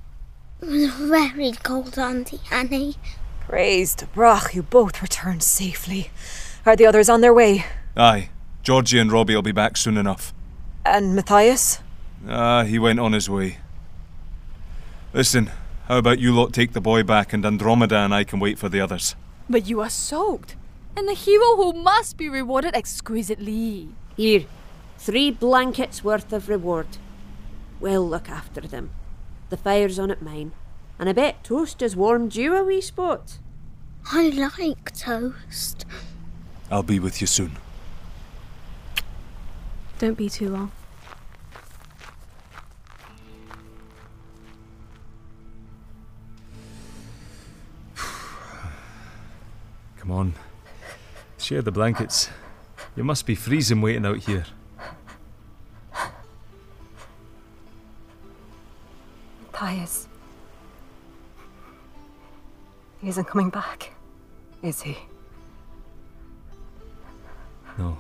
It 0.62 0.68
was 0.68 0.94
very 1.10 1.52
cold, 1.62 1.98
Auntie 1.98 2.40
Annie. 2.50 2.96
Praise 3.40 3.94
to 3.96 4.06
Brach, 4.06 4.54
you 4.54 4.62
both 4.62 5.02
returned 5.02 5.42
safely. 5.42 6.10
Are 6.66 6.76
the 6.76 6.86
others 6.86 7.08
on 7.08 7.20
their 7.20 7.34
way? 7.34 7.64
Aye. 7.96 8.28
Georgie 8.62 8.98
and 8.98 9.10
Robbie 9.10 9.34
will 9.34 9.42
be 9.42 9.52
back 9.52 9.76
soon 9.76 9.96
enough. 9.96 10.34
And 10.84 11.14
Mathias? 11.16 11.80
Ah, 12.28 12.64
he 12.64 12.78
went 12.78 13.00
on 13.00 13.12
his 13.12 13.28
way. 13.30 13.58
Listen, 15.12 15.50
How 15.88 15.96
about 15.96 16.18
you 16.18 16.34
lot 16.34 16.52
take 16.52 16.74
the 16.74 16.82
boy 16.82 17.02
back 17.02 17.32
and 17.32 17.46
Andromeda 17.46 17.96
and 17.96 18.12
I 18.12 18.22
can 18.22 18.40
wait 18.40 18.58
for 18.58 18.68
the 18.68 18.78
others? 18.80 19.16
But 19.48 19.66
you 19.66 19.80
are 19.80 19.88
soaked, 19.88 20.54
and 20.98 21.08
the 21.08 21.14
hero 21.14 21.54
who 21.54 21.72
must 21.72 22.16
be 22.16 22.28
rewarded 22.28 22.74
exquisitely. 22.74 23.90
Here, 24.16 24.46
three 24.98 25.30
blankets 25.30 26.02
worth 26.02 26.32
of 26.32 26.48
reward. 26.48 26.88
We'll 27.78 28.04
look 28.04 28.28
after 28.28 28.62
them. 28.62 28.90
The 29.48 29.56
fire's 29.56 30.00
on 30.00 30.10
at 30.10 30.22
mine, 30.22 30.50
and 30.98 31.08
I 31.08 31.12
bet 31.12 31.44
toast 31.44 31.82
has 31.82 31.94
warmed 31.94 32.34
you 32.34 32.56
a 32.56 32.64
wee 32.64 32.80
spot. 32.80 33.38
I 34.10 34.30
like 34.30 34.92
toast. 34.92 35.86
I'll 36.68 36.82
be 36.82 36.98
with 36.98 37.20
you 37.20 37.28
soon. 37.28 37.52
Don't 40.00 40.18
be 40.18 40.28
too 40.28 40.48
long. 40.48 40.72
Come 49.98 50.10
on. 50.10 50.34
Share 51.38 51.62
the 51.62 51.72
blankets. 51.72 52.28
You 52.94 53.04
must 53.04 53.26
be 53.26 53.34
freezing 53.34 53.80
waiting 53.80 54.04
out 54.04 54.18
here. 54.18 54.44
Mathias. 59.60 60.08
He 63.00 63.08
isn't 63.08 63.26
coming 63.26 63.50
back, 63.50 63.92
is 64.62 64.82
he? 64.82 64.98
No, 67.78 67.98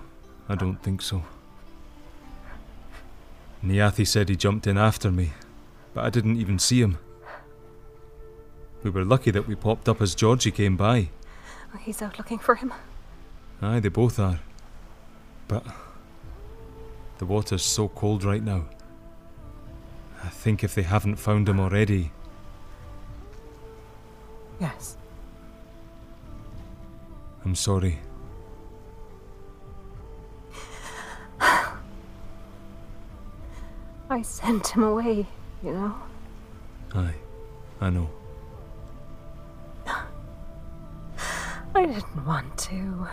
I 0.48 0.54
don't 0.54 0.82
think 0.82 1.02
so. 1.02 1.22
Niyathi 3.64 4.06
said 4.06 4.28
he 4.28 4.36
jumped 4.36 4.66
in 4.66 4.76
after 4.76 5.10
me, 5.10 5.32
but 5.94 6.04
I 6.04 6.10
didn't 6.10 6.36
even 6.36 6.58
see 6.58 6.80
him. 6.80 6.98
We 8.82 8.90
were 8.90 9.04
lucky 9.04 9.30
that 9.30 9.46
we 9.46 9.54
popped 9.54 9.88
up 9.88 10.00
as 10.00 10.14
Georgie 10.14 10.50
came 10.50 10.76
by. 10.76 11.10
He's 11.80 12.02
out 12.02 12.18
looking 12.18 12.38
for 12.38 12.54
him. 12.56 12.72
Aye, 13.60 13.80
they 13.80 13.88
both 13.88 14.18
are. 14.18 14.40
But 15.48 15.64
the 17.18 17.26
water's 17.26 17.62
so 17.62 17.88
cold 17.88 18.24
right 18.24 18.42
now. 18.42 18.66
I 20.22 20.28
think 20.28 20.62
if 20.62 20.74
they 20.74 20.82
haven't 20.82 21.16
found 21.16 21.48
him 21.48 21.60
already, 21.60 22.12
Yes. 24.60 24.96
I'm 27.44 27.54
sorry. 27.54 28.00
I 34.10 34.22
sent 34.22 34.68
him 34.68 34.82
away, 34.82 35.26
you 35.62 35.72
know? 35.72 35.94
Aye, 36.94 37.14
I 37.80 37.90
know. 37.90 38.10
I 39.86 41.86
didn't 41.86 42.26
want 42.26 42.58
to. 42.58 43.06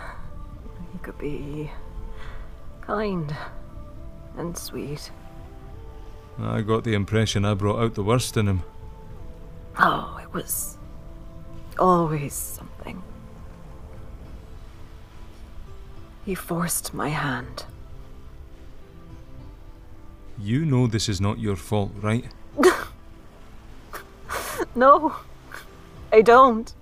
He 0.95 0.99
could 0.99 1.17
be 1.17 1.69
kind 2.79 3.35
and 4.37 4.57
sweet. 4.57 5.11
I 6.39 6.61
got 6.61 6.85
the 6.85 6.93
impression 6.93 7.43
I 7.43 7.53
brought 7.53 7.81
out 7.81 7.95
the 7.95 8.03
worst 8.03 8.37
in 8.37 8.47
him. 8.47 8.63
Oh, 9.77 10.17
it 10.23 10.33
was 10.33 10.77
always 11.77 12.33
something. 12.33 13.03
He 16.23 16.33
forced 16.33 16.93
my 16.93 17.09
hand. 17.09 17.65
You 20.39 20.65
know 20.65 20.87
this 20.87 21.09
is 21.09 21.19
not 21.19 21.39
your 21.39 21.57
fault, 21.57 21.91
right? 22.01 22.25
No, 24.77 25.15
I 26.11 26.21
don't. 26.21 26.73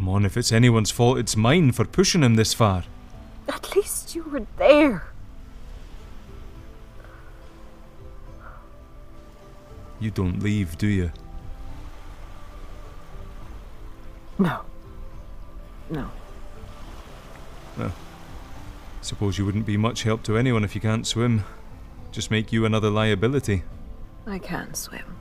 Come 0.00 0.08
on, 0.08 0.24
if 0.24 0.38
it's 0.38 0.50
anyone's 0.50 0.90
fault, 0.90 1.18
it's 1.18 1.36
mine 1.36 1.72
for 1.72 1.84
pushing 1.84 2.22
him 2.22 2.36
this 2.36 2.54
far. 2.54 2.84
At 3.46 3.76
least 3.76 4.14
you 4.14 4.22
were 4.22 4.46
there. 4.56 5.04
You 10.00 10.10
don't 10.10 10.42
leave, 10.42 10.78
do 10.78 10.86
you? 10.86 11.12
No. 14.38 14.62
No. 15.90 16.10
Well, 17.76 17.92
suppose 19.02 19.36
you 19.36 19.44
wouldn't 19.44 19.66
be 19.66 19.76
much 19.76 20.04
help 20.04 20.22
to 20.22 20.38
anyone 20.38 20.64
if 20.64 20.74
you 20.74 20.80
can't 20.80 21.06
swim. 21.06 21.44
Just 22.10 22.30
make 22.30 22.54
you 22.54 22.64
another 22.64 22.88
liability. 22.88 23.64
I 24.26 24.38
can 24.38 24.72
swim. 24.72 25.18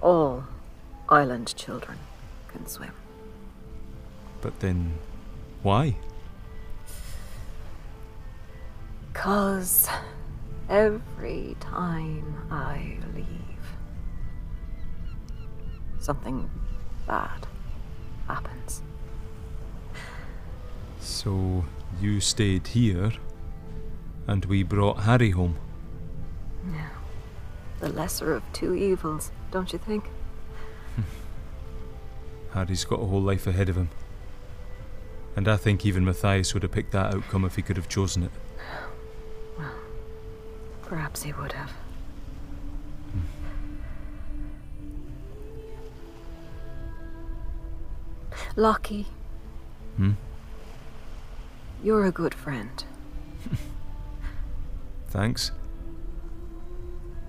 All 0.00 0.44
island 1.10 1.54
children 1.54 1.98
can 2.48 2.66
swim. 2.66 2.92
But 4.40 4.60
then, 4.60 4.98
why? 5.62 5.96
Cause 9.12 9.88
every 10.68 11.56
time 11.58 12.46
I 12.50 12.98
leave, 13.14 13.26
something 15.98 16.48
bad 17.06 17.46
happens. 18.28 18.82
So, 21.00 21.64
you 22.00 22.20
stayed 22.20 22.68
here, 22.68 23.12
and 24.26 24.44
we 24.44 24.62
brought 24.62 24.98
Hari 24.98 25.30
home. 25.30 25.56
Yeah. 26.72 26.88
The 27.80 27.88
lesser 27.88 28.34
of 28.34 28.42
two 28.52 28.74
evils, 28.74 29.30
don't 29.50 29.72
you 29.72 29.78
think? 29.78 30.04
Hmm. 30.96 31.02
Hari's 32.52 32.84
got 32.84 33.00
a 33.00 33.06
whole 33.06 33.22
life 33.22 33.46
ahead 33.46 33.68
of 33.68 33.76
him. 33.76 33.88
And 35.36 35.46
I 35.48 35.56
think 35.56 35.84
even 35.84 36.04
Mathias 36.04 36.54
would 36.54 36.62
have 36.62 36.72
picked 36.72 36.92
that 36.92 37.14
outcome 37.14 37.44
if 37.44 37.56
he 37.56 37.62
could 37.62 37.76
have 37.76 37.88
chosen 37.88 38.22
it. 38.22 38.30
Well, 39.58 39.70
perhaps 40.82 41.22
he 41.22 41.32
would 41.34 41.52
have. 41.52 41.70
Lockie, 48.56 49.06
Hmm? 49.96 50.12
you're 51.82 52.04
a 52.06 52.10
good 52.10 52.34
friend. 52.34 52.84
Thanks. 55.08 55.52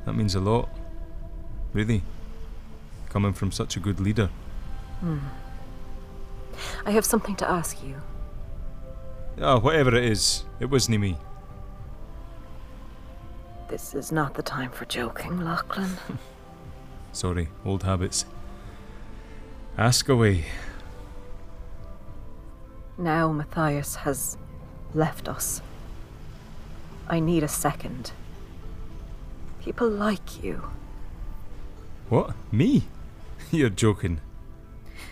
That 0.05 0.13
means 0.13 0.35
a 0.35 0.39
lot. 0.39 0.69
Really. 1.73 2.01
Coming 3.09 3.33
from 3.33 3.51
such 3.51 3.75
a 3.77 3.79
good 3.79 3.99
leader. 3.99 4.29
Hmm. 5.01 5.17
I 6.85 6.91
have 6.91 7.05
something 7.05 7.35
to 7.37 7.49
ask 7.49 7.83
you. 7.83 7.95
Ah, 9.41 9.59
whatever 9.59 9.95
it 9.95 10.03
is, 10.05 10.43
it 10.59 10.65
wasn't 10.65 10.99
me. 10.99 11.17
This 13.67 13.93
is 13.93 14.11
not 14.11 14.33
the 14.33 14.41
time 14.43 14.71
for 14.71 14.85
joking, 14.85 15.41
Lachlan. 15.41 15.91
Sorry, 17.11 17.49
old 17.65 17.83
habits. 17.83 18.25
Ask 19.77 20.09
away. 20.09 20.45
now 22.97 23.31
Mathias 23.31 23.95
has 23.95 24.37
left 24.93 25.27
us. 25.27 25.61
I 27.07 27.19
need 27.19 27.43
a 27.43 27.47
second. 27.47 28.12
People 29.62 29.89
like 29.89 30.43
you. 30.43 30.63
What? 32.10 32.35
Me? 32.52 32.83
You're 33.52 33.69
joking. 33.69 34.21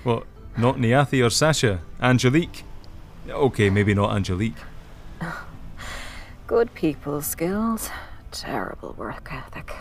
What? 0.04 0.26
Not 0.58 0.78
Niyathi 0.78 1.26
or 1.26 1.30
Sasha? 1.30 1.82
Angelique? 2.02 2.64
Okay, 3.30 3.70
maybe 3.70 3.94
not 3.94 4.16
Angelique. 4.16 4.58
Good 6.48 6.74
people 6.74 7.22
skills, 7.22 7.90
terrible 8.32 8.94
work 8.98 9.30
ethic. 9.32 9.76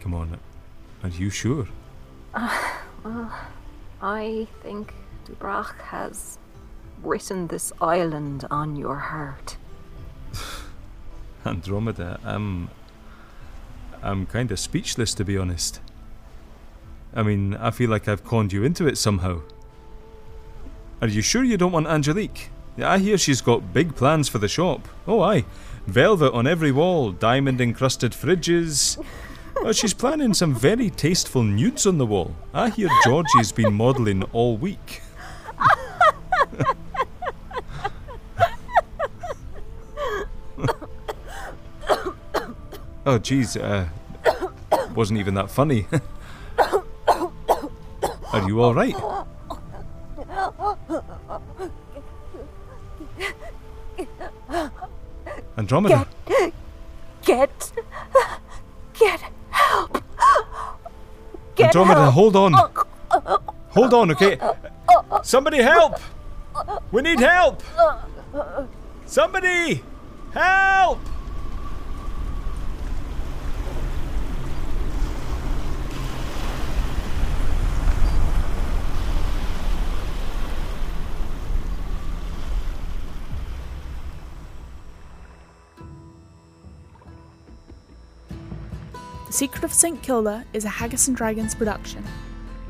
Come 0.00 0.14
on. 0.14 0.38
Are 1.02 1.08
you 1.08 1.30
sure? 1.30 1.68
Uh, 2.34 2.72
well, 3.04 3.32
I 4.02 4.48
think 4.62 4.92
Dubrach 5.24 5.80
has 5.82 6.38
written 7.02 7.46
this 7.46 7.72
island 7.80 8.46
on 8.50 8.76
your 8.76 8.96
heart. 8.96 9.56
Andromeda, 11.44 12.18
I'm. 12.24 12.70
I'm 14.02 14.26
kind 14.26 14.52
of 14.52 14.58
speechless 14.58 15.14
to 15.14 15.24
be 15.24 15.36
honest. 15.38 15.80
I 17.16 17.22
mean, 17.22 17.54
I 17.54 17.70
feel 17.70 17.88
like 17.88 18.06
I've 18.08 18.24
conned 18.24 18.52
you 18.52 18.62
into 18.62 18.86
it 18.86 18.98
somehow. 18.98 19.40
Are 21.00 21.08
you 21.08 21.22
sure 21.22 21.42
you 21.42 21.56
don't 21.56 21.72
want 21.72 21.86
Angelique? 21.86 22.50
I 22.78 22.98
hear 22.98 23.16
she's 23.16 23.40
got 23.40 23.72
big 23.72 23.96
plans 23.96 24.28
for 24.28 24.36
the 24.36 24.48
shop. 24.48 24.86
Oh, 25.06 25.22
aye. 25.22 25.46
Velvet 25.86 26.34
on 26.34 26.46
every 26.46 26.72
wall, 26.72 27.12
diamond 27.12 27.58
encrusted 27.58 28.12
fridges. 28.12 29.02
Oh, 29.56 29.72
she's 29.72 29.94
planning 29.94 30.34
some 30.34 30.54
very 30.54 30.90
tasteful 30.90 31.42
nudes 31.42 31.86
on 31.86 31.96
the 31.96 32.04
wall. 32.04 32.36
I 32.52 32.68
hear 32.68 32.90
Georgie's 33.04 33.50
been 33.50 33.72
modelling 33.72 34.22
all 34.34 34.58
week. 34.58 35.00
oh, 43.06 43.18
jeez. 43.18 43.56
Uh, 43.58 43.86
wasn't 44.94 45.18
even 45.18 45.32
that 45.34 45.50
funny. 45.50 45.86
Are 48.36 48.46
you 48.46 48.62
alright? 48.62 48.94
Andromeda? 55.56 56.06
Get, 56.26 56.52
get, 57.24 57.72
get 58.92 59.20
help. 59.48 60.04
Get 61.54 61.66
Andromeda, 61.68 62.02
help. 62.02 62.14
hold 62.14 62.36
on. 62.36 62.52
Hold 63.70 63.94
on, 63.94 64.10
okay? 64.10 64.38
Somebody 65.22 65.62
help! 65.62 65.98
We 66.92 67.00
need 67.00 67.20
help! 67.20 67.62
Somebody! 69.06 69.82
Help! 70.34 70.98
Secret 89.36 89.64
of 89.64 89.72
St. 89.74 90.02
Kilda 90.02 90.46
is 90.54 90.64
a 90.64 90.70
Haggis 90.70 91.08
and 91.08 91.14
Dragons 91.14 91.54
production. 91.54 92.02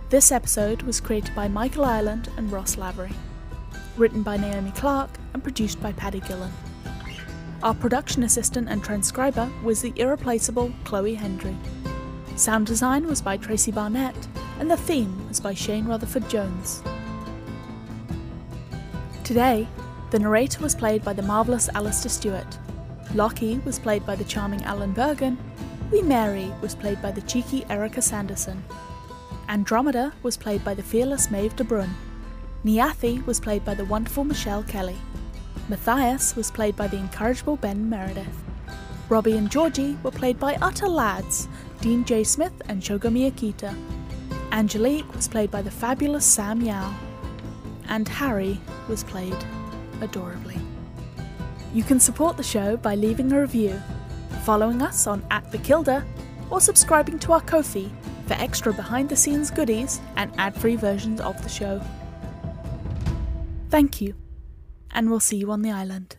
This 0.09 0.33
episode 0.33 0.83
was 0.83 1.01
created 1.01 1.33
by 1.33 1.47
Michael 1.47 1.85
Ireland 1.85 2.29
and 2.37 2.51
Ross 2.51 2.77
Lavery, 2.77 3.13
written 3.97 4.25
by 4.25 4.37
Naomi 4.37 4.73
Clark 4.73 5.11
and 5.33 5.45
produced 5.45 5.81
by 5.81 5.93
Paddy 5.93 6.19
Gillen. 6.19 6.51
Our 7.63 7.73
production 7.73 8.25
assistant 8.25 8.69
and 8.69 8.83
transcriber 8.83 9.49
was 9.63 9.81
the 9.81 9.93
irreplaceable 9.95 10.73
Chloe 10.83 11.15
Hendry. 11.15 11.57
Sound 12.35 12.67
design 12.67 13.07
was 13.07 13.23
by 13.23 13.37
Tracy 13.37 13.71
Barnett, 13.71 14.17
and 14.59 14.69
the 14.69 14.77
theme 14.77 15.29
was 15.29 15.39
by 15.39 15.55
Shane 15.55 15.85
Rutherford 15.85 16.29
Jones. 16.29 16.83
Today, 19.23 19.69
the 20.11 20.19
narrator 20.19 20.61
was 20.65 20.75
played 20.75 21.05
by 21.05 21.13
the 21.13 21.23
marvellous 21.23 21.69
Alistair 21.77 22.11
Stewart, 22.11 22.59
Lockie 23.15 23.59
was 23.65 23.79
played 23.79 24.05
by 24.05 24.17
the 24.17 24.25
charming 24.25 24.65
Alan 24.65 24.93
Bergen, 24.93 25.39
Wee 25.93 26.03
Mary 26.03 26.53
was 26.61 26.75
played 26.75 27.01
by 27.01 27.13
the 27.13 27.23
cheeky 27.23 27.65
Erica 27.71 28.03
Sanderson, 28.03 28.65
Andromeda 29.49 30.13
was 30.25 30.37
played 30.37 30.65
by 30.65 30.75
the 30.75 30.83
fearless 30.83 31.31
Maeve 31.31 31.55
de 31.55 31.63
Brun, 31.63 31.95
Niyathi 32.65 33.25
was 33.25 33.39
played 33.39 33.65
by 33.65 33.75
the 33.75 33.85
wonderful 33.85 34.25
Michelle 34.25 34.65
Kelly, 34.65 34.97
Mathias 35.69 36.35
was 36.35 36.51
played 36.51 36.75
by 36.75 36.89
the 36.89 36.97
incorrigible 36.97 37.57
Ben 37.57 37.89
Meredith, 37.89 38.43
Robbie 39.09 39.37
and 39.37 39.49
Georgie 39.49 39.97
were 40.03 40.11
played 40.11 40.41
by 40.41 40.57
utter 40.61 40.89
lads, 40.89 41.47
Dean 41.81 42.05
J. 42.05 42.25
Smith 42.25 42.61
and 42.69 42.83
Shogami 42.83 43.31
Akita, 43.31 43.73
Angelique 44.51 45.15
was 45.15 45.29
played 45.29 45.53
by 45.53 45.63
the 45.63 45.71
fabulous 45.71 46.27
Sam 46.27 46.61
Yao, 46.63 46.93
and 47.89 48.09
Hari 48.09 48.61
was 48.89 49.05
played 49.05 49.37
adorably. 50.01 50.59
You 51.73 51.85
can 51.85 52.01
support 52.01 52.37
the 52.37 52.43
show 52.43 52.77
by 52.77 52.97
leaving 52.97 53.31
a 53.31 53.41
review, 53.41 53.81
following 54.47 54.81
us 54.81 55.09
on 55.09 55.27
at 55.33 55.51
the 55.51 55.59
Kilda, 55.59 56.07
or 56.51 56.61
subscribing 56.61 57.19
to 57.19 57.33
our 57.33 57.41
Ko-fi 57.41 57.91
for 58.29 58.35
extra 58.35 58.73
behind 58.73 59.09
the 59.09 59.17
scenes 59.17 59.51
goodies 59.51 60.01
and 60.15 60.33
ad-free 60.39 60.77
versions 60.77 61.21
of 61.21 61.43
the 61.43 61.49
show. 61.49 61.83
Thank 63.71 64.01
you, 64.01 64.15
and 64.93 65.11
we'll 65.11 65.19
see 65.19 65.37
you 65.37 65.51
on 65.51 65.63
the 65.63 65.73
island. 65.73 66.19